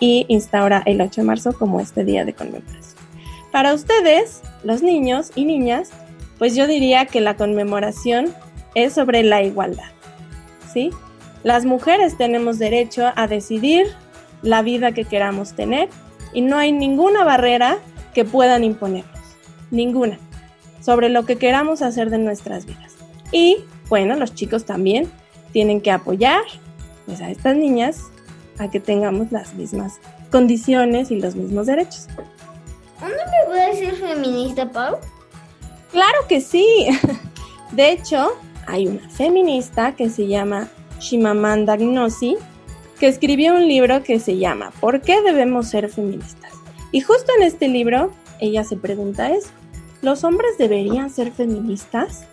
[0.00, 2.98] y instaura el 8 de marzo como este día de conmemoración.
[3.52, 5.90] Para ustedes, los niños y niñas,
[6.38, 8.34] pues yo diría que la conmemoración
[8.74, 9.90] es sobre la igualdad.
[10.72, 10.90] ¿Sí?
[11.42, 13.86] Las mujeres tenemos derecho a decidir
[14.42, 15.88] la vida que queramos tener
[16.32, 17.78] y no hay ninguna barrera
[18.14, 19.18] que puedan imponernos.
[19.70, 20.18] Ninguna.
[20.80, 22.96] Sobre lo que queramos hacer de nuestras vidas.
[23.32, 23.58] Y
[23.88, 25.10] bueno, los chicos también
[25.52, 26.42] tienen que apoyar
[27.08, 28.02] pues, a estas niñas
[28.58, 29.98] a que tengamos las mismas
[30.30, 32.06] condiciones y los mismos derechos.
[33.00, 34.98] ¿Uno me puede decir feminista, Pau?
[35.90, 36.86] Claro que sí.
[37.72, 38.32] De hecho,
[38.66, 40.68] hay una feminista que se llama
[41.00, 42.36] Shimamanda Ngozi
[43.00, 46.52] que escribió un libro que se llama ¿Por qué debemos ser feministas?
[46.92, 49.48] Y justo en este libro ella se pregunta eso.
[50.02, 52.24] ¿Los hombres deberían ser feministas?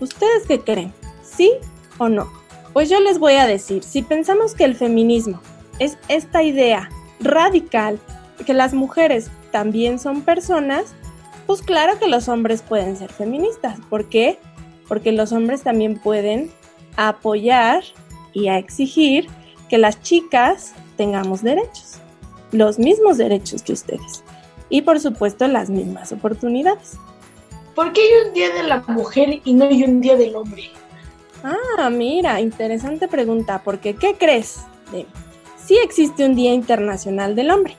[0.00, 0.92] ¿Ustedes qué creen?
[1.22, 1.52] ¿Sí
[1.98, 2.45] o no?
[2.76, 5.40] Pues yo les voy a decir, si pensamos que el feminismo
[5.78, 7.98] es esta idea radical,
[8.44, 10.94] que las mujeres también son personas,
[11.46, 13.78] pues claro que los hombres pueden ser feministas.
[13.88, 14.38] ¿Por qué?
[14.88, 16.50] Porque los hombres también pueden
[16.98, 17.82] apoyar
[18.34, 19.26] y a exigir
[19.70, 21.94] que las chicas tengamos derechos,
[22.52, 24.22] los mismos derechos que ustedes.
[24.68, 26.98] Y por supuesto las mismas oportunidades.
[27.74, 30.64] ¿Por qué hay un día de la mujer y no hay un día del hombre?
[31.48, 34.62] Ah, mira, interesante pregunta, porque ¿qué crees?
[34.90, 35.06] De,
[35.64, 37.76] sí existe un Día Internacional del Hombre.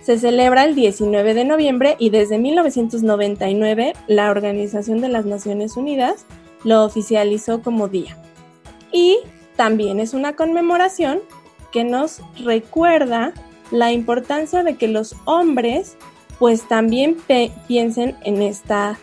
[0.00, 6.24] Se celebra el 19 de noviembre y desde 1999 la Organización de las Naciones Unidas
[6.64, 8.16] lo oficializó como día.
[8.90, 9.18] Y
[9.54, 11.20] también es una conmemoración
[11.72, 13.34] que nos recuerda
[13.70, 15.98] la importancia de que los hombres
[16.38, 17.18] pues también
[17.68, 18.98] piensen en esta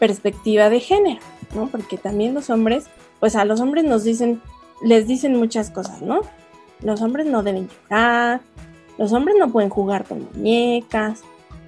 [0.00, 1.20] perspectiva de género,
[1.54, 1.68] ¿no?
[1.68, 2.86] Porque también los hombres,
[3.20, 4.40] pues a los hombres nos dicen,
[4.82, 6.22] les dicen muchas cosas, ¿no?
[6.82, 8.40] Los hombres no deben llorar,
[8.98, 11.20] los hombres no pueden jugar con muñecas,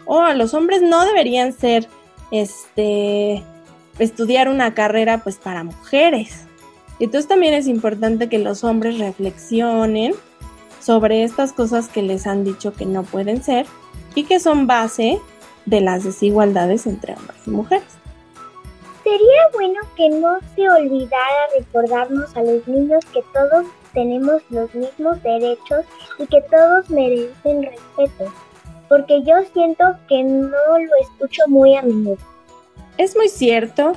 [0.07, 1.88] o los hombres no deberían ser,
[2.30, 3.42] este,
[3.98, 6.46] estudiar una carrera pues para mujeres.
[6.98, 10.14] Entonces también es importante que los hombres reflexionen
[10.80, 13.66] sobre estas cosas que les han dicho que no pueden ser
[14.14, 15.18] y que son base
[15.66, 18.01] de las desigualdades entre hombres y mujeres.
[19.05, 25.20] Sería bueno que no se olvidara recordarnos a los niños que todos tenemos los mismos
[25.22, 25.84] derechos
[26.18, 28.32] y que todos merecen respeto,
[28.88, 32.18] porque yo siento que no lo escucho muy a menudo.
[32.96, 33.94] Es muy cierto,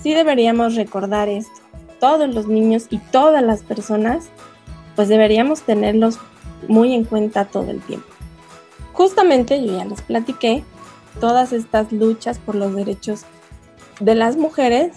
[0.00, 1.60] sí deberíamos recordar esto.
[1.98, 4.28] Todos los niños y todas las personas,
[4.94, 6.18] pues deberíamos tenerlos
[6.68, 8.06] muy en cuenta todo el tiempo.
[8.92, 10.62] Justamente yo ya les platiqué
[11.20, 13.24] todas estas luchas por los derechos
[14.00, 14.92] de las mujeres,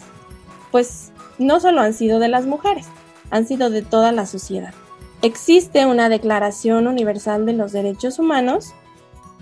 [0.72, 2.88] pues no solo han sido de las mujeres,
[3.32, 4.74] han sido de toda la sociedad.
[5.22, 8.74] Existe una Declaración Universal de los Derechos Humanos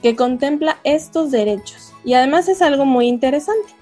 [0.01, 3.75] que contempla estos derechos y además es algo muy interesante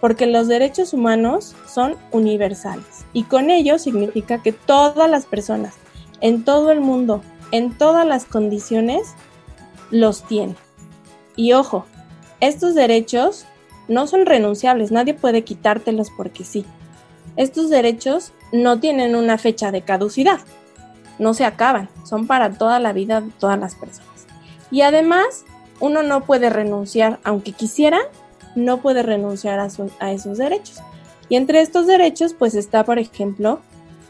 [0.00, 5.74] porque los derechos humanos son universales y con ello significa que todas las personas
[6.20, 9.14] en todo el mundo, en todas las condiciones,
[9.90, 10.56] los tienen.
[11.36, 11.84] Y ojo,
[12.40, 13.44] estos derechos
[13.88, 16.64] no son renunciables, nadie puede quitártelos porque sí.
[17.36, 20.40] Estos derechos no tienen una fecha de caducidad,
[21.18, 24.26] no se acaban, son para toda la vida de todas las personas.
[24.70, 25.44] Y además,
[25.80, 28.00] uno no puede renunciar, aunque quisiera,
[28.54, 29.68] no puede renunciar a,
[29.98, 30.80] a esos derechos.
[31.28, 33.60] Y entre estos derechos, pues está, por ejemplo,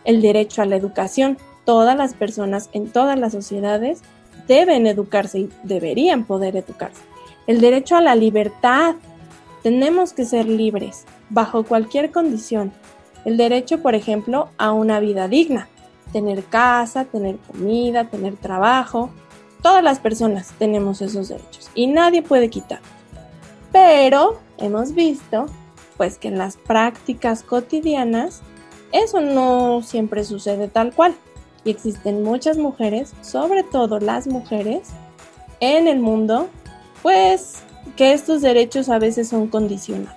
[0.04, 1.38] el derecho a la educación.
[1.64, 4.02] Todas las personas en todas las sociedades
[4.48, 7.02] deben educarse y deberían poder educarse.
[7.46, 8.96] El derecho a la libertad.
[9.62, 12.72] Tenemos que ser libres bajo cualquier condición.
[13.24, 15.68] El derecho, por ejemplo, a una vida digna.
[16.12, 19.10] Tener casa, tener comida, tener trabajo.
[19.62, 22.88] Todas las personas tenemos esos derechos y nadie puede quitarlos.
[23.70, 25.46] Pero hemos visto
[25.96, 28.42] pues que en las prácticas cotidianas
[28.92, 31.14] eso no siempre sucede tal cual.
[31.64, 34.88] Y existen muchas mujeres, sobre todo las mujeres,
[35.60, 36.48] en el mundo,
[37.02, 37.62] pues
[37.96, 40.16] que estos derechos a veces son condicionados,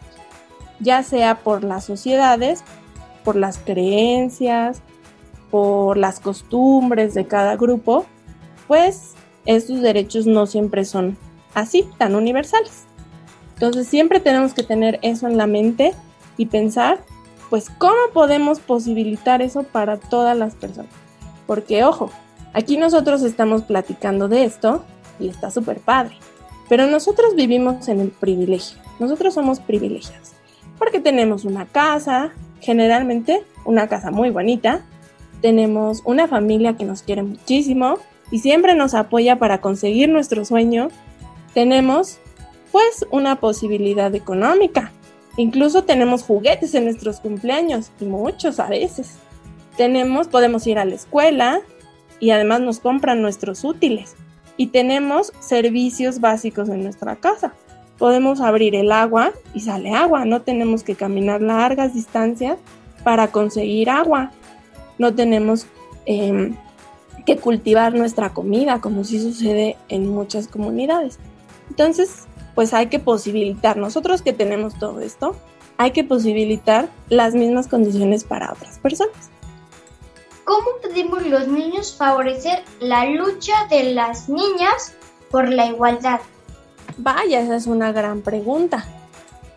[0.80, 2.63] ya sea por las sociedades,
[3.23, 4.82] por las creencias,
[5.51, 8.05] por las costumbres de cada grupo,
[8.67, 9.13] pues
[9.45, 11.17] estos derechos no siempre son
[11.53, 12.86] así, tan universales.
[13.55, 15.93] Entonces siempre tenemos que tener eso en la mente
[16.38, 16.99] y pensar,
[17.49, 20.91] pues, cómo podemos posibilitar eso para todas las personas.
[21.47, 22.11] Porque, ojo,
[22.53, 24.84] aquí nosotros estamos platicando de esto
[25.19, 26.17] y está súper padre.
[26.70, 28.80] Pero nosotros vivimos en el privilegio.
[28.99, 30.32] Nosotros somos privilegiados.
[30.78, 34.86] Porque tenemos una casa, generalmente una casa muy bonita.
[35.41, 37.99] Tenemos una familia que nos quiere muchísimo
[38.32, 40.89] y siempre nos apoya para conseguir nuestro sueño.
[41.53, 42.20] Tenemos
[42.72, 44.91] pues una posibilidad económica.
[45.38, 49.18] Incluso tenemos juguetes en nuestros cumpleaños y muchos a veces.
[49.78, 51.61] Tenemos, podemos ir a la escuela
[52.20, 54.16] y además nos compran nuestros útiles.
[54.58, 57.53] Y tenemos servicios básicos en nuestra casa.
[57.97, 60.26] Podemos abrir el agua y sale agua.
[60.26, 62.58] No tenemos que caminar largas distancias
[63.03, 64.32] para conseguir agua.
[64.97, 65.68] No tenemos
[66.06, 66.56] em,
[67.26, 71.20] que cultivar nuestra comida como sí sucede en muchas comunidades.
[71.70, 75.36] Entonces, pues hay que posibilitar, nosotros que tenemos todo esto,
[75.78, 79.30] hay que posibilitar las mismas condiciones para otras personas.
[80.46, 84.93] ¿Cómo podemos los niños favorecer la lucha de las niñas
[85.32, 86.20] por la igualdad?
[86.98, 88.86] Vaya, esa es una gran pregunta.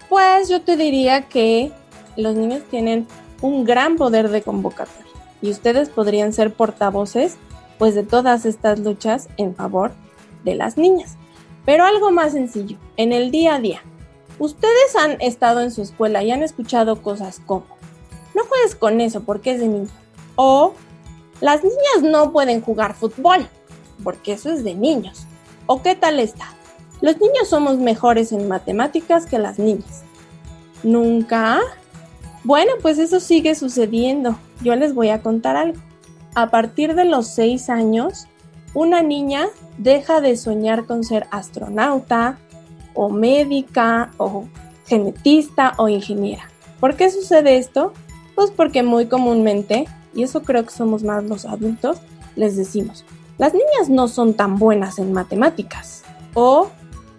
[0.09, 1.73] Pues yo te diría que
[2.17, 3.07] los niños tienen
[3.43, 5.13] un gran poder de convocatoria
[5.43, 7.37] y ustedes podrían ser portavoces
[7.79, 9.93] pues de todas estas luchas en favor
[10.43, 11.19] de las niñas.
[11.67, 13.83] Pero algo más sencillo, en el día a día.
[14.39, 17.67] Ustedes han estado en su escuela y han escuchado cosas como,
[18.35, 19.91] no juegues con eso porque es de niño.
[20.41, 20.75] O,
[21.41, 23.49] las niñas no pueden jugar fútbol
[24.05, 25.27] porque eso es de niños.
[25.67, 26.47] ¿O qué tal está?
[27.01, 30.05] Los niños somos mejores en matemáticas que las niñas.
[30.85, 31.59] ¿Nunca?
[32.45, 34.39] Bueno, pues eso sigue sucediendo.
[34.63, 35.81] Yo les voy a contar algo.
[36.37, 38.29] A partir de los seis años,
[38.75, 42.39] una niña deja de soñar con ser astronauta
[42.95, 44.45] o médica o
[44.87, 46.49] genetista o ingeniera.
[46.79, 47.93] ¿Por qué sucede esto?
[48.37, 51.99] Pues porque muy comúnmente, y eso creo que somos más los adultos,
[52.35, 53.05] les decimos,
[53.39, 56.03] las niñas no son tan buenas en matemáticas.
[56.35, 56.71] O,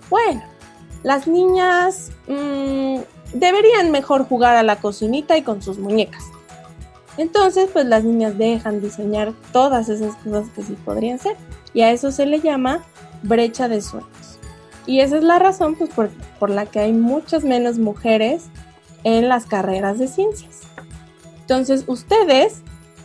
[0.10, 0.44] bueno,
[1.02, 2.98] las niñas mmm,
[3.34, 6.26] deberían mejor jugar a la cocinita y con sus muñecas.
[7.16, 11.38] Entonces, pues las niñas dejan diseñar todas esas cosas que sí podrían ser.
[11.74, 12.84] Y a eso se le llama
[13.24, 14.40] brecha de sueños.
[14.86, 18.48] Y esa es la razón pues, por, por la que hay muchas menos mujeres
[19.06, 20.64] en las carreras de ciencias.
[21.40, 22.62] Entonces, ustedes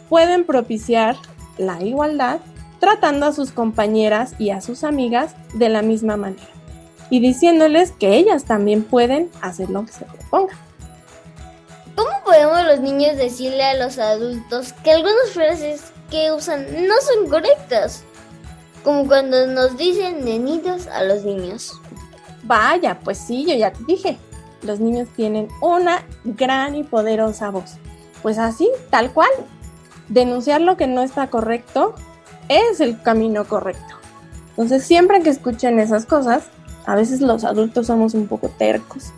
[0.09, 1.17] pueden propiciar
[1.59, 2.41] la igualdad
[2.81, 6.55] tratando a sus compañeras y a sus amigas de la misma manera
[7.11, 10.57] y diciéndoles que ellas también pueden hacer lo que se propongan.
[11.95, 17.29] ¿Cómo podemos los niños decirle a los adultos que algunas frases que usan no son
[17.29, 18.03] correctas?
[18.83, 21.73] Como cuando nos dicen nenitos a los niños.
[22.43, 24.19] Vaya, pues sí, yo ya te dije.
[24.63, 27.77] Los niños tienen una gran y poderosa voz.
[28.23, 29.31] Pues así, tal cual.
[30.09, 31.95] Denunciar lo que no está correcto
[32.49, 33.95] es el camino correcto.
[34.51, 36.45] Entonces, siempre que escuchen esas cosas,
[36.87, 39.13] a veces los adultos somos un poco tercos.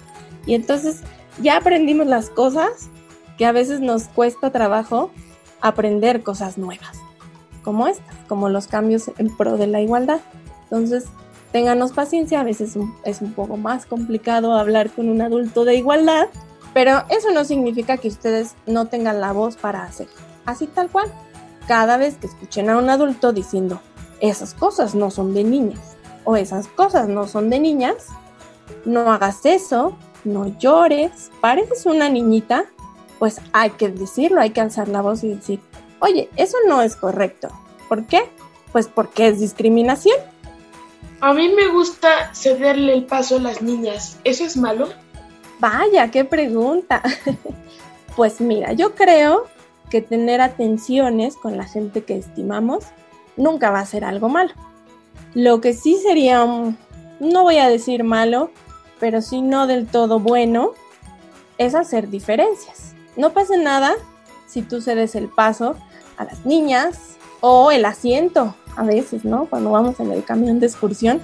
[0.46, 1.00] Y entonces
[1.42, 2.88] ya aprendimos las cosas
[3.36, 5.10] que a veces nos cuesta trabajo
[5.60, 6.98] aprender cosas nuevas,
[7.62, 10.20] como estas, como los cambios en pro de la igualdad.
[10.64, 11.04] Entonces,
[11.52, 16.28] ténganos paciencia, a veces es un poco más complicado hablar con un adulto de igualdad,
[16.72, 20.25] pero eso no significa que ustedes no tengan la voz para hacerlo.
[20.46, 21.12] Así tal cual.
[21.68, 23.80] Cada vez que escuchen a un adulto diciendo,
[24.20, 28.08] esas cosas no son de niñas, o esas cosas no son de niñas,
[28.84, 32.64] no hagas eso, no llores, pareces una niñita,
[33.18, 35.60] pues hay que decirlo, hay que alzar la voz y decir,
[36.00, 37.48] oye, eso no es correcto.
[37.88, 38.30] ¿Por qué?
[38.72, 40.18] Pues porque es discriminación.
[41.20, 44.18] A mí me gusta cederle el paso a las niñas.
[44.24, 44.88] ¿Eso es malo?
[45.58, 47.02] Vaya, qué pregunta.
[48.16, 49.46] pues mira, yo creo
[49.90, 52.84] que tener atenciones con la gente que estimamos
[53.36, 54.52] nunca va a ser algo malo.
[55.34, 56.44] Lo que sí sería,
[57.20, 58.50] no voy a decir malo,
[58.98, 60.70] pero sí no del todo bueno,
[61.58, 62.94] es hacer diferencias.
[63.16, 63.94] No pasa nada
[64.46, 65.76] si tú cedes el paso
[66.16, 69.46] a las niñas o el asiento, a veces, ¿no?
[69.46, 71.20] Cuando vamos en el camión de excursión,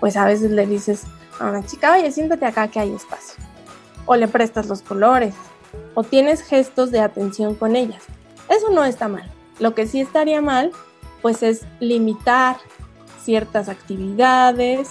[0.00, 1.04] pues a veces le dices
[1.38, 3.42] a una chica, oye, siéntate acá que hay espacio.
[4.06, 5.34] O le prestas los colores,
[5.94, 8.02] o tienes gestos de atención con ellas.
[8.48, 9.30] Eso no está mal.
[9.58, 10.72] Lo que sí estaría mal,
[11.22, 12.56] pues es limitar
[13.22, 14.90] ciertas actividades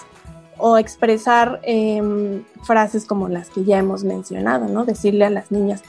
[0.58, 4.84] o expresar em, frases como las que ya hemos mencionado, ¿no?
[4.84, 5.82] Decirle a las niñas,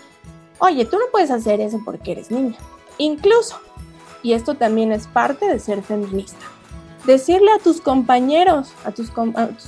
[0.59, 2.57] oye, tú no puedes hacer eso porque eres niña.
[2.97, 3.59] Incluso,
[4.23, 6.45] y esto también es parte de ser feminista,
[7.05, 9.11] decirle a tus compañeros, a tus,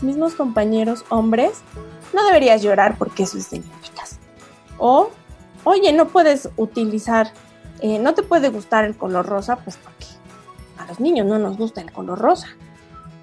[0.03, 1.61] mismos compañeros hombres,
[2.13, 4.19] no deberías llorar porque eso es de niñitas.
[4.85, 5.11] O,
[5.63, 7.31] oye, no puedes utilizar,
[7.79, 10.07] eh, no te puede gustar el color rosa, pues porque
[10.77, 12.47] a los niños no nos gusta el color rosa.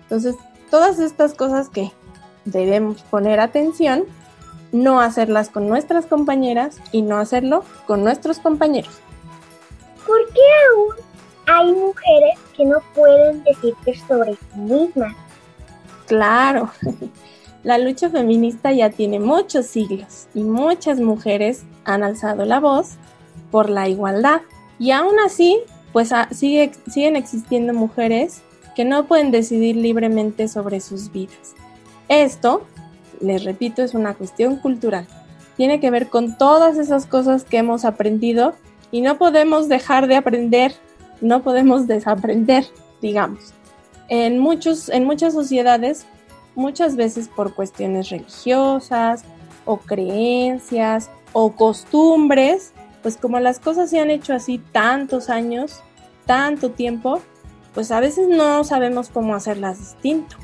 [0.05, 0.37] Entonces,
[0.71, 1.93] todas estas cosas que
[2.47, 4.05] debemos poner atención,
[4.73, 8.99] no hacerlas con nuestras compañeras y no hacerlo con nuestros compañeros.
[10.07, 10.41] ¿Por qué
[10.73, 10.95] aún
[11.47, 15.15] hay mujeres que no pueden decirte sobre sí mismas?
[16.07, 16.71] Claro,
[17.63, 22.97] la lucha feminista ya tiene muchos siglos y muchas mujeres han alzado la voz
[23.51, 24.41] por la igualdad.
[24.79, 25.59] Y aún así,
[25.93, 28.43] pues ah, sigue, siguen existiendo mujeres
[28.75, 31.55] que no pueden decidir libremente sobre sus vidas.
[32.09, 32.67] Esto,
[33.21, 35.07] les repito, es una cuestión cultural.
[35.57, 38.55] Tiene que ver con todas esas cosas que hemos aprendido
[38.91, 40.73] y no podemos dejar de aprender,
[41.21, 42.65] no podemos desaprender,
[43.03, 43.53] digamos.
[44.09, 46.07] En, muchos, en muchas sociedades,
[46.61, 49.25] muchas veces por cuestiones religiosas
[49.65, 55.81] o creencias o costumbres, pues como las cosas se han hecho así tantos años,
[56.27, 57.21] tanto tiempo,
[57.75, 60.37] pues a veces no sabemos cómo hacerlas distinto.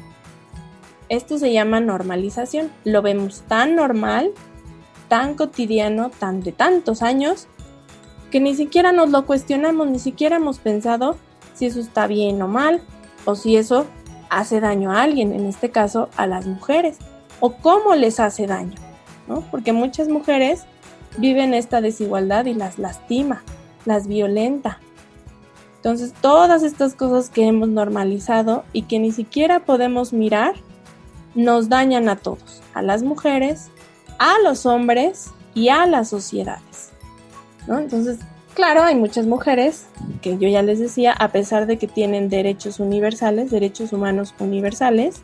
[1.08, 2.70] Esto se llama normalización.
[2.84, 4.32] Lo vemos tan normal,
[5.08, 7.46] tan cotidiano, tan de tantos años,
[8.30, 11.16] que ni siquiera nos lo cuestionamos, ni siquiera hemos pensado
[11.54, 12.82] si eso está bien o mal,
[13.24, 13.86] o si eso
[14.30, 16.98] hace daño a alguien, en este caso a las mujeres,
[17.40, 18.76] o cómo les hace daño,
[19.28, 19.42] ¿no?
[19.50, 20.64] Porque muchas mujeres
[21.18, 23.42] viven esta desigualdad y las lastima,
[23.84, 24.80] las violenta,
[25.86, 30.56] entonces, todas estas cosas que hemos normalizado y que ni siquiera podemos mirar,
[31.36, 33.68] nos dañan a todos, a las mujeres,
[34.18, 36.90] a los hombres y a las sociedades.
[37.68, 38.18] Entonces,
[38.56, 39.86] claro, hay muchas mujeres
[40.22, 45.20] que yo ya les decía, a pesar de que tienen derechos universales, derechos humanos universales,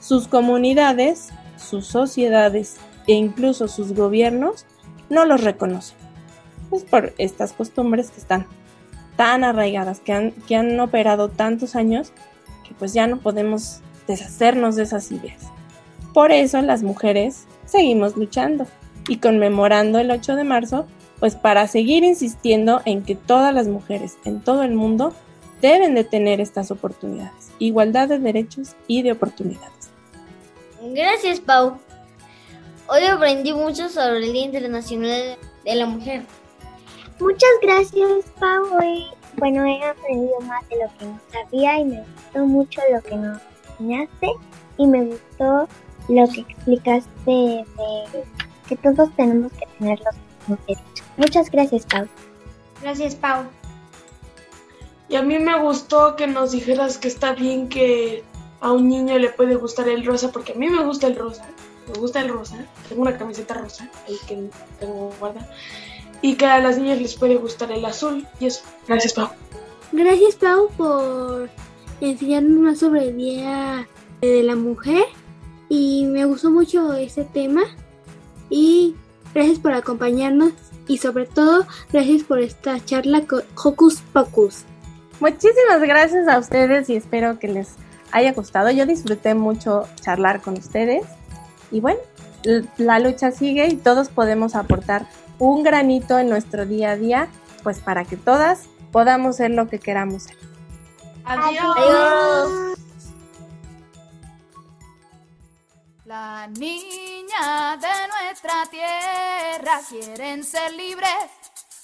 [0.00, 2.76] sus comunidades, sus sociedades
[3.06, 4.66] e incluso sus gobiernos
[5.08, 5.96] no los reconocen.
[6.68, 8.46] pues por estas costumbres que están
[9.16, 12.12] tan arraigadas, que han, que han operado tantos años,
[12.66, 15.42] que pues ya no podemos deshacernos de esas ideas.
[16.12, 18.66] Por eso las mujeres seguimos luchando
[19.08, 20.86] y conmemorando el 8 de marzo,
[21.24, 25.14] pues para seguir insistiendo en que todas las mujeres en todo el mundo
[25.62, 29.88] deben de tener estas oportunidades, igualdad de derechos y de oportunidades.
[30.82, 31.78] Gracias, Pau.
[32.88, 36.24] Hoy aprendí mucho sobre el Día Internacional de la Mujer.
[37.18, 38.62] Muchas gracias, Pau.
[38.78, 39.06] Hoy,
[39.38, 43.16] bueno, he aprendido más de lo que no sabía y me gustó mucho lo que
[43.16, 44.28] nos enseñaste
[44.76, 45.68] y me gustó
[46.10, 47.64] lo que explicaste de
[48.68, 50.23] que todos tenemos que tener los
[51.16, 52.06] Muchas gracias, Pau.
[52.82, 53.44] Gracias, Pau.
[55.08, 58.24] Y a mí me gustó que nos dijeras que está bien que
[58.60, 61.46] a un niño le puede gustar el rosa, porque a mí me gusta el rosa.
[61.86, 62.66] Me gusta el rosa.
[62.88, 64.48] Tengo una camiseta rosa ahí que
[64.80, 65.50] tengo guardada.
[66.22, 68.26] Y que a las niñas les puede gustar el azul.
[68.40, 68.62] Y eso.
[68.88, 69.28] Gracias, Pau.
[69.92, 71.50] Gracias, Pau, por
[72.00, 73.86] enseñarnos más sobre el Día
[74.22, 75.04] de la Mujer.
[75.68, 77.62] Y me gustó mucho este tema.
[78.48, 78.94] Y
[79.34, 80.52] gracias por acompañarnos.
[80.86, 84.64] Y sobre todo, gracias por esta charla con Hocus Pocus.
[85.20, 87.70] Muchísimas gracias a ustedes y espero que les
[88.12, 88.70] haya gustado.
[88.70, 91.04] Yo disfruté mucho charlar con ustedes.
[91.70, 92.00] Y bueno,
[92.76, 95.08] la lucha sigue y todos podemos aportar
[95.38, 97.28] un granito en nuestro día a día,
[97.62, 100.36] pues para que todas podamos ser lo que queramos ser.
[101.24, 101.76] Adiós.
[101.76, 102.83] Adiós.
[106.14, 111.24] Las niñas de nuestra tierra quieren ser libres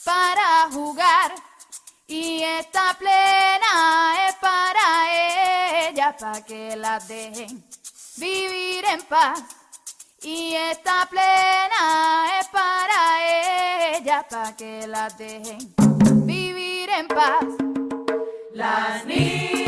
[0.04, 1.34] para jugar
[2.06, 7.64] y esta plena es para ellas, para que las dejen
[8.18, 9.42] vivir en paz.
[10.22, 15.74] Y esta plena es para ellas, para que las dejen
[16.24, 17.46] vivir en paz.
[18.52, 19.59] Las niñas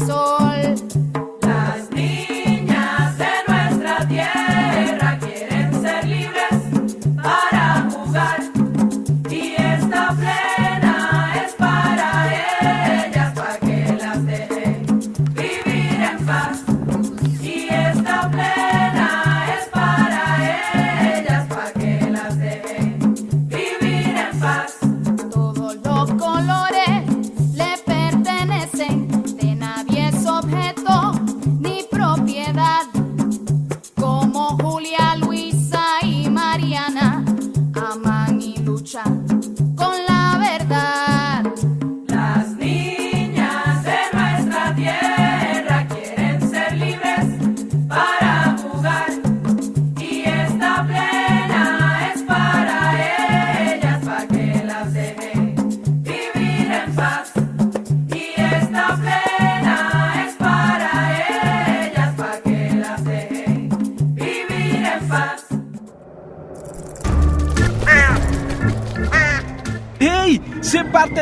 [0.00, 0.39] pinte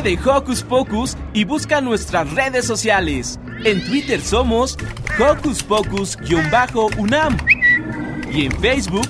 [0.08, 3.38] de Hocus Pocus y busca nuestras redes sociales.
[3.62, 4.78] En Twitter somos
[5.20, 7.36] Hocus Pocus-UNAM
[8.32, 9.06] y en Facebook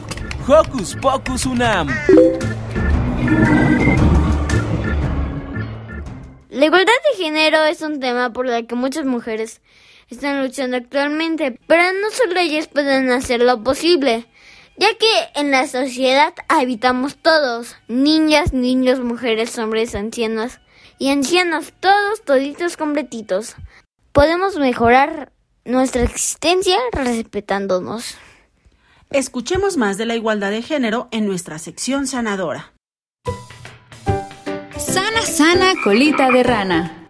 [0.49, 1.86] Hocus Pocus UNAM.
[6.51, 9.61] La igualdad de género es un tema por el que muchas mujeres
[10.11, 14.26] están luchando actualmente, pero no solo ellas pueden hacer lo posible,
[14.76, 20.59] ya que en la sociedad habitamos todos, niñas, niños, mujeres, hombres, ancianos
[20.99, 23.55] y ancianos, todos, toditos, completitos.
[24.12, 25.32] Podemos mejorar
[25.64, 28.16] nuestra existencia respetándonos.
[29.11, 32.72] Escuchemos más de la igualdad de género en nuestra sección sanadora.
[34.76, 37.09] Sana, sana, colita de rana.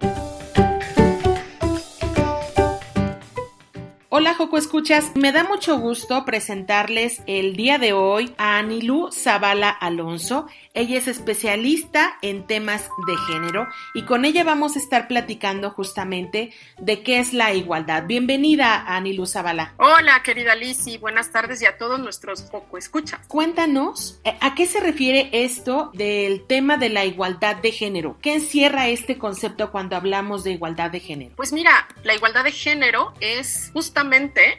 [4.10, 9.68] Hola Joco Escuchas, me da mucho gusto presentarles el día de hoy a Anilú Zavala
[9.68, 10.46] Alonso.
[10.72, 16.54] Ella es especialista en temas de género y con ella vamos a estar platicando justamente
[16.78, 18.04] de qué es la igualdad.
[18.06, 19.74] Bienvenida Anilú Zavala.
[19.76, 23.20] Hola querida Lizzy, buenas tardes y a todos nuestros Joco Escuchas.
[23.28, 28.16] Cuéntanos, eh, ¿a qué se refiere esto del tema de la igualdad de género?
[28.22, 31.36] ¿Qué encierra este concepto cuando hablamos de igualdad de género?
[31.36, 33.70] Pues mira, la igualdad de género es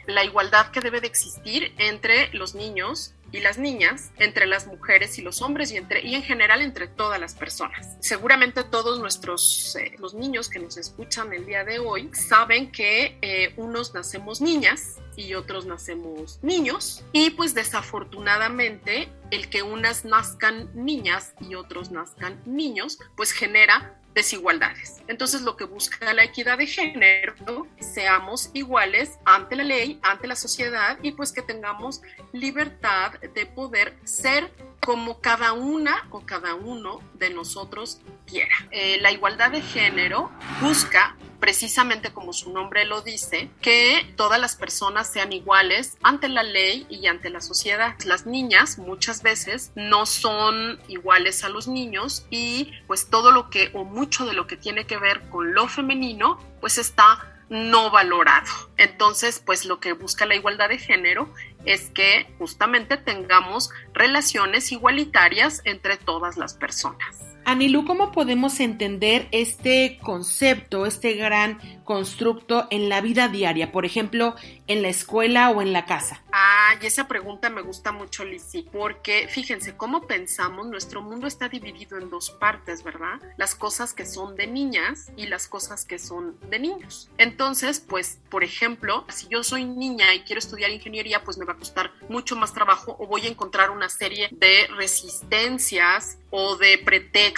[0.06, 5.18] la igualdad que debe de existir entre los niños y las niñas, entre las mujeres
[5.18, 7.96] y los hombres y, entre, y en general entre todas las personas.
[8.00, 13.18] Seguramente todos nuestros eh, los niños que nos escuchan el día de hoy saben que
[13.22, 20.70] eh, unos nacemos niñas y otros nacemos niños y pues desafortunadamente el que unas nazcan
[20.74, 25.02] niñas y otros nazcan niños pues genera desigualdades.
[25.08, 30.36] Entonces lo que busca la equidad de género, seamos iguales ante la ley, ante la
[30.36, 32.02] sociedad y pues que tengamos
[32.32, 34.50] libertad de poder ser
[34.80, 38.54] como cada una o cada uno de nosotros quiera.
[38.70, 44.56] Eh, la igualdad de género busca precisamente como su nombre lo dice, que todas las
[44.56, 47.96] personas sean iguales ante la ley y ante la sociedad.
[48.04, 53.70] Las niñas muchas veces no son iguales a los niños y pues todo lo que
[53.72, 58.46] o mucho de lo que tiene que ver con lo femenino pues está no valorado.
[58.76, 61.34] Entonces, pues lo que busca la igualdad de género
[61.64, 67.30] es que justamente tengamos relaciones igualitarias entre todas las personas.
[67.44, 73.72] Anilú, ¿cómo podemos entender este concepto, este gran constructo en la vida diaria?
[73.72, 74.36] Por ejemplo,
[74.66, 76.22] en la escuela o en la casa.
[76.32, 81.48] Ah, y esa pregunta me gusta mucho, Lizzie, porque fíjense cómo pensamos, nuestro mundo está
[81.48, 83.20] dividido en dos partes, ¿verdad?
[83.36, 87.10] Las cosas que son de niñas y las cosas que son de niños.
[87.18, 91.54] Entonces, pues, por ejemplo, si yo soy niña y quiero estudiar ingeniería, pues me va
[91.54, 96.78] a costar mucho más trabajo o voy a encontrar una serie de resistencias o de
[96.78, 97.29] pretextos,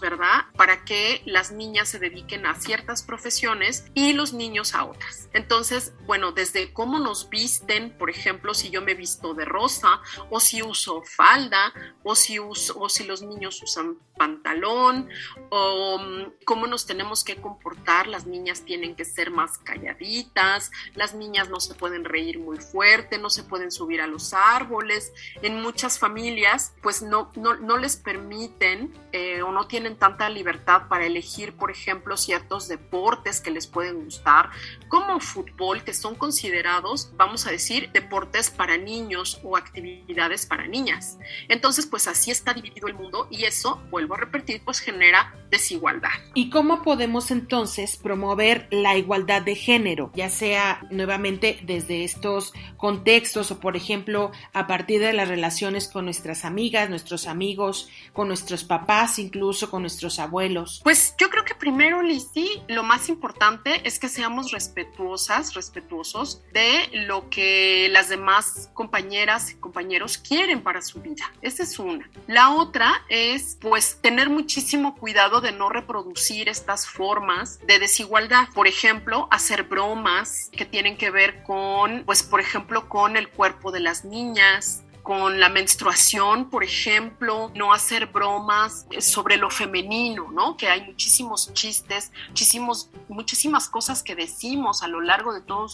[0.00, 0.46] ¿verdad?
[0.56, 5.28] Para que las niñas se dediquen a ciertas profesiones y los niños a otras.
[5.32, 10.40] Entonces, bueno, desde cómo nos visten, por ejemplo, si yo me visto de rosa o
[10.40, 11.72] si uso falda
[12.02, 15.08] o si, uso, o si los niños usan pantalón
[15.50, 18.06] o mm, cómo nos tenemos que comportar.
[18.06, 23.18] Las niñas tienen que ser más calladitas, las niñas no se pueden reír muy fuerte,
[23.18, 25.12] no se pueden subir a los árboles.
[25.42, 30.88] En muchas familias, pues no, no, no les permiten eh, o no tienen tanta libertad
[30.88, 34.50] para elegir, por ejemplo, ciertos deportes que les pueden gustar,
[34.88, 41.18] como fútbol, que son considerados, vamos a decir, deportes para niños o actividades para niñas.
[41.48, 46.10] Entonces, pues así está dividido el mundo y eso, vuelvo a repetir, pues genera desigualdad.
[46.34, 53.50] ¿Y cómo podemos entonces promover la igualdad de género, ya sea nuevamente desde estos contextos
[53.50, 58.64] o, por ejemplo, a partir de las relaciones con nuestras amigas, nuestros amigos, con nuestros
[58.64, 60.80] papás, incluso con nuestros abuelos?
[60.84, 66.88] Pues yo creo que primero, Lizzie, lo más importante es que seamos respetuosas, respetuosos de
[66.92, 71.32] lo que las demás compañeras y compañeros quieren para su vida.
[71.42, 72.08] Esa es una.
[72.26, 78.48] La otra es, pues, tener muchísimo cuidado de no reproducir estas formas de desigualdad.
[78.54, 83.72] Por ejemplo, hacer bromas que tienen que ver con, pues, por ejemplo, con el cuerpo
[83.72, 90.56] de las niñas, con la menstruación, por ejemplo, no hacer bromas sobre lo femenino, ¿no?
[90.56, 95.66] Que hay muchísimos chistes, muchísimos, muchísimas cosas que decimos a lo largo de todo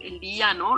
[0.00, 0.76] el día, ¿no?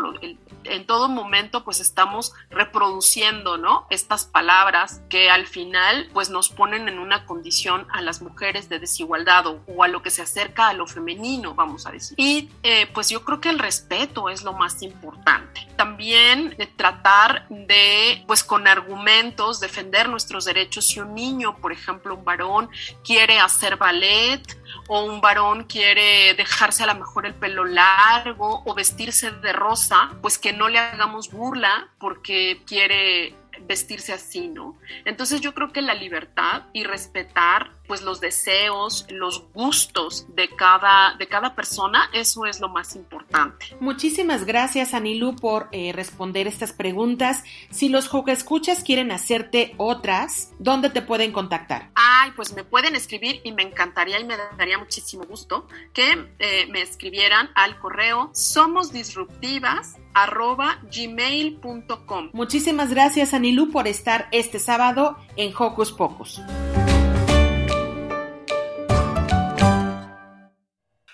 [0.64, 3.86] en todo momento pues estamos reproduciendo, ¿no?
[3.90, 8.78] Estas palabras que al final pues nos ponen en una condición a las mujeres de
[8.78, 12.18] desigualdad o, a lo que se acerca a lo femenino, vamos a decir.
[12.18, 15.68] Y eh, pues yo creo que el respeto es lo más importante.
[15.76, 20.86] También de tratar de pues con argumentos, defender nuestros derechos.
[20.86, 22.70] Si un niño, por ejemplo, un varón,
[23.04, 24.42] quiere hacer ballet
[24.88, 30.10] o un varón quiere dejarse a lo mejor el pelo largo o vestirse de rosa,
[30.22, 33.34] pues que no le hagamos burla porque quiere
[33.66, 34.76] vestirse así, ¿no?
[35.04, 41.16] Entonces yo creo que la libertad y respetar pues los deseos, los gustos de cada,
[41.18, 43.74] de cada persona, eso es lo más importante.
[43.80, 47.42] Muchísimas gracias Anilu por eh, responder estas preguntas.
[47.70, 51.90] Si los escuchas quieren hacerte otras, ¿dónde te pueden contactar?
[51.94, 56.66] Ay, pues me pueden escribir y me encantaría y me daría muchísimo gusto que eh,
[56.70, 62.30] me escribieran al correo somosdisruptivas arroba gmail.com.
[62.32, 66.40] Muchísimas gracias Anilu por estar este sábado en Hocus Pocus.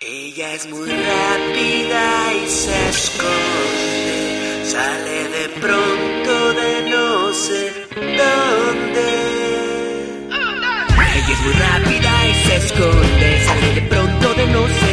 [0.00, 9.08] Ella es muy rápida y se esconde, sale de pronto de no sé dónde.
[11.16, 14.83] Ella es muy rápida y se esconde, sale de pronto de no sé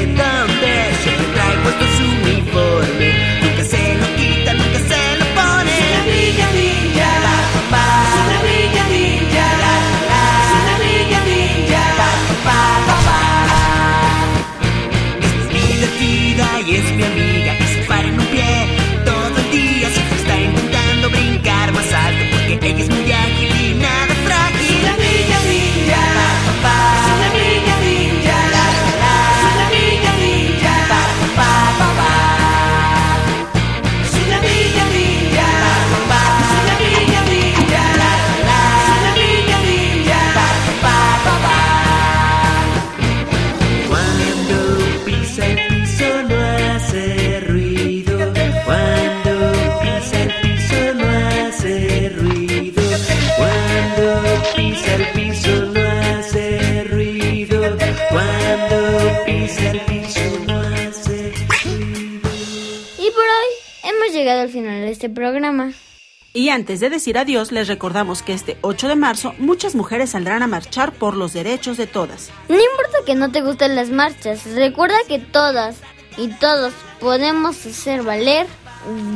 [66.72, 70.48] antes de decir adiós, les recordamos que este 8 de marzo muchas mujeres saldrán a
[70.48, 72.30] marchar por los derechos de todas.
[72.48, 75.76] No importa que no te gusten las marchas, recuerda que todas
[76.18, 78.48] y todos podemos hacer valer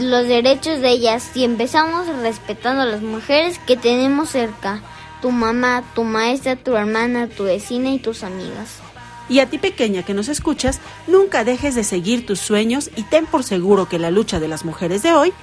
[0.01, 4.81] los derechos de ellas si empezamos respetando a las mujeres que tenemos cerca,
[5.21, 8.79] tu mamá, tu maestra, tu hermana, tu vecina y tus amigas.
[9.29, 13.25] Y a ti pequeña que nos escuchas, nunca dejes de seguir tus sueños y ten
[13.25, 15.33] por seguro que la lucha de las mujeres de hoy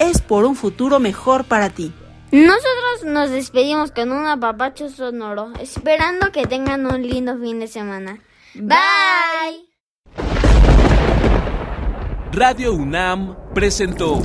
[0.00, 1.92] es por un futuro mejor para ti.
[2.32, 8.18] Nosotros nos despedimos con un apapacho sonoro, esperando que tengan un lindo fin de semana.
[8.54, 9.68] Bye.
[12.32, 14.22] Radio UNAM presentó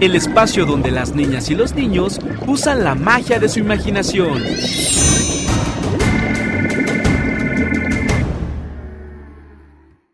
[0.00, 4.42] el espacio donde las niñas y los niños usan la magia de su imaginación.